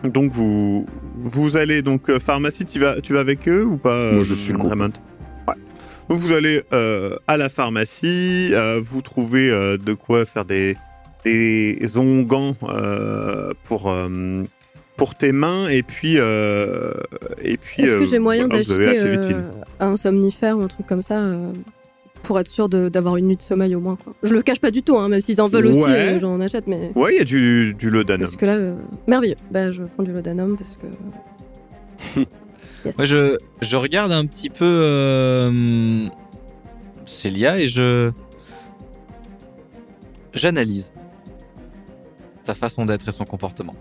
donc, 0.04 0.32
vous, 0.32 0.86
vous 1.16 1.56
allez 1.56 1.80
donc 1.82 2.16
pharmacie, 2.18 2.64
tu 2.66 2.78
vas, 2.78 3.00
tu 3.00 3.14
vas 3.14 3.20
avec 3.20 3.48
eux 3.48 3.64
ou 3.64 3.78
pas 3.78 4.12
Moi, 4.12 4.20
euh, 4.20 4.22
je 4.22 4.34
suis 4.34 4.52
le 4.52 4.58
groupe. 4.58 4.72
Raymond? 4.72 4.92
Donc 6.12 6.20
vous 6.20 6.32
allez 6.32 6.60
euh, 6.74 7.16
à 7.26 7.38
la 7.38 7.48
pharmacie, 7.48 8.50
euh, 8.52 8.82
vous 8.84 9.00
trouvez 9.00 9.48
euh, 9.48 9.78
de 9.78 9.94
quoi 9.94 10.26
faire 10.26 10.44
des, 10.44 10.76
des 11.24 11.78
euh, 11.96 13.52
pour, 13.64 13.94
pour 14.98 15.14
tes 15.14 15.32
mains 15.32 15.68
et 15.70 15.82
puis... 15.82 16.16
et 16.16 17.56
puis 17.56 17.82
Est-ce 17.82 17.96
que 17.96 18.04
j'ai 18.04 18.18
moyen 18.18 18.46
voilà, 18.46 18.62
d'acheter 18.62 19.34
un 19.80 19.96
somnifère 19.96 20.58
ou 20.58 20.60
un 20.60 20.68
truc 20.68 20.86
comme 20.86 21.00
ça 21.00 21.18
pour 22.22 22.38
être 22.38 22.48
sûr 22.48 22.68
d'avoir 22.68 23.16
une 23.16 23.28
nuit 23.28 23.36
de 23.36 23.42
sommeil 23.42 23.74
au 23.74 23.80
moins 23.80 23.96
quoi. 23.96 24.12
Je 24.22 24.34
le 24.34 24.42
cache 24.42 24.60
pas 24.60 24.70
du 24.70 24.82
tout, 24.82 24.98
hein, 24.98 25.08
même 25.08 25.20
s'ils 25.20 25.40
en 25.40 25.48
veulent 25.48 25.66
aussi, 25.66 25.82
euh, 25.88 26.20
j'en 26.20 26.40
achète, 26.42 26.66
mais 26.66 26.92
Ouais, 26.94 27.14
il 27.14 27.18
y 27.18 27.22
a 27.22 27.24
du, 27.24 27.72
du 27.72 27.88
laudanum. 27.88 28.26
parce 28.26 28.36
que 28.36 28.44
là, 28.44 28.56
euh, 28.56 28.74
merveilleux. 29.08 29.36
Bah, 29.50 29.72
je 29.72 29.82
prends 29.94 30.04
du 30.04 30.12
laudanum 30.12 30.58
parce 30.58 30.76
que. 30.76 32.20
Yes. 32.84 32.96
Moi, 32.98 33.06
je, 33.06 33.38
je 33.60 33.76
regarde 33.76 34.10
un 34.12 34.26
petit 34.26 34.50
peu 34.50 34.64
euh, 34.64 36.08
Célia 37.06 37.58
et 37.58 37.66
je. 37.66 38.10
J'analyse 40.34 40.92
sa 42.42 42.54
façon 42.54 42.86
d'être 42.86 43.08
et 43.08 43.12
son 43.12 43.24
comportement. 43.24 43.76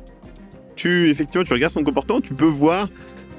tu 0.76 1.10
effectivement 1.10 1.44
tu 1.44 1.54
regardes 1.54 1.74
son 1.74 1.84
comportement, 1.84 2.22
tu 2.22 2.34
peux 2.34 2.46
voir 2.46 2.90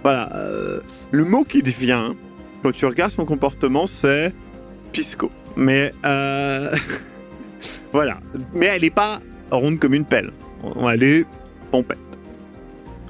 voilà 0.02 0.34
euh, 0.34 0.80
le 1.12 1.24
mot 1.24 1.44
qui 1.44 1.62
te 1.62 1.68
vient 1.68 2.16
quand 2.62 2.72
tu 2.72 2.86
regardes 2.86 3.12
son 3.12 3.24
comportement 3.24 3.86
c'est 3.86 4.34
pisco. 4.92 5.30
Mais 5.56 5.92
euh, 6.04 6.74
voilà, 7.92 8.18
mais 8.54 8.66
elle 8.66 8.84
est 8.84 8.90
pas 8.94 9.20
ronde 9.50 9.78
comme 9.78 9.94
une 9.94 10.04
pelle. 10.06 10.32
Elle 10.90 11.02
est 11.02 11.26
pompette. 11.70 11.98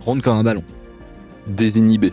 Ronde 0.01 0.23
comme 0.23 0.37
un 0.37 0.45
ballon. 0.45 0.65
Désinhibé. 1.47 2.13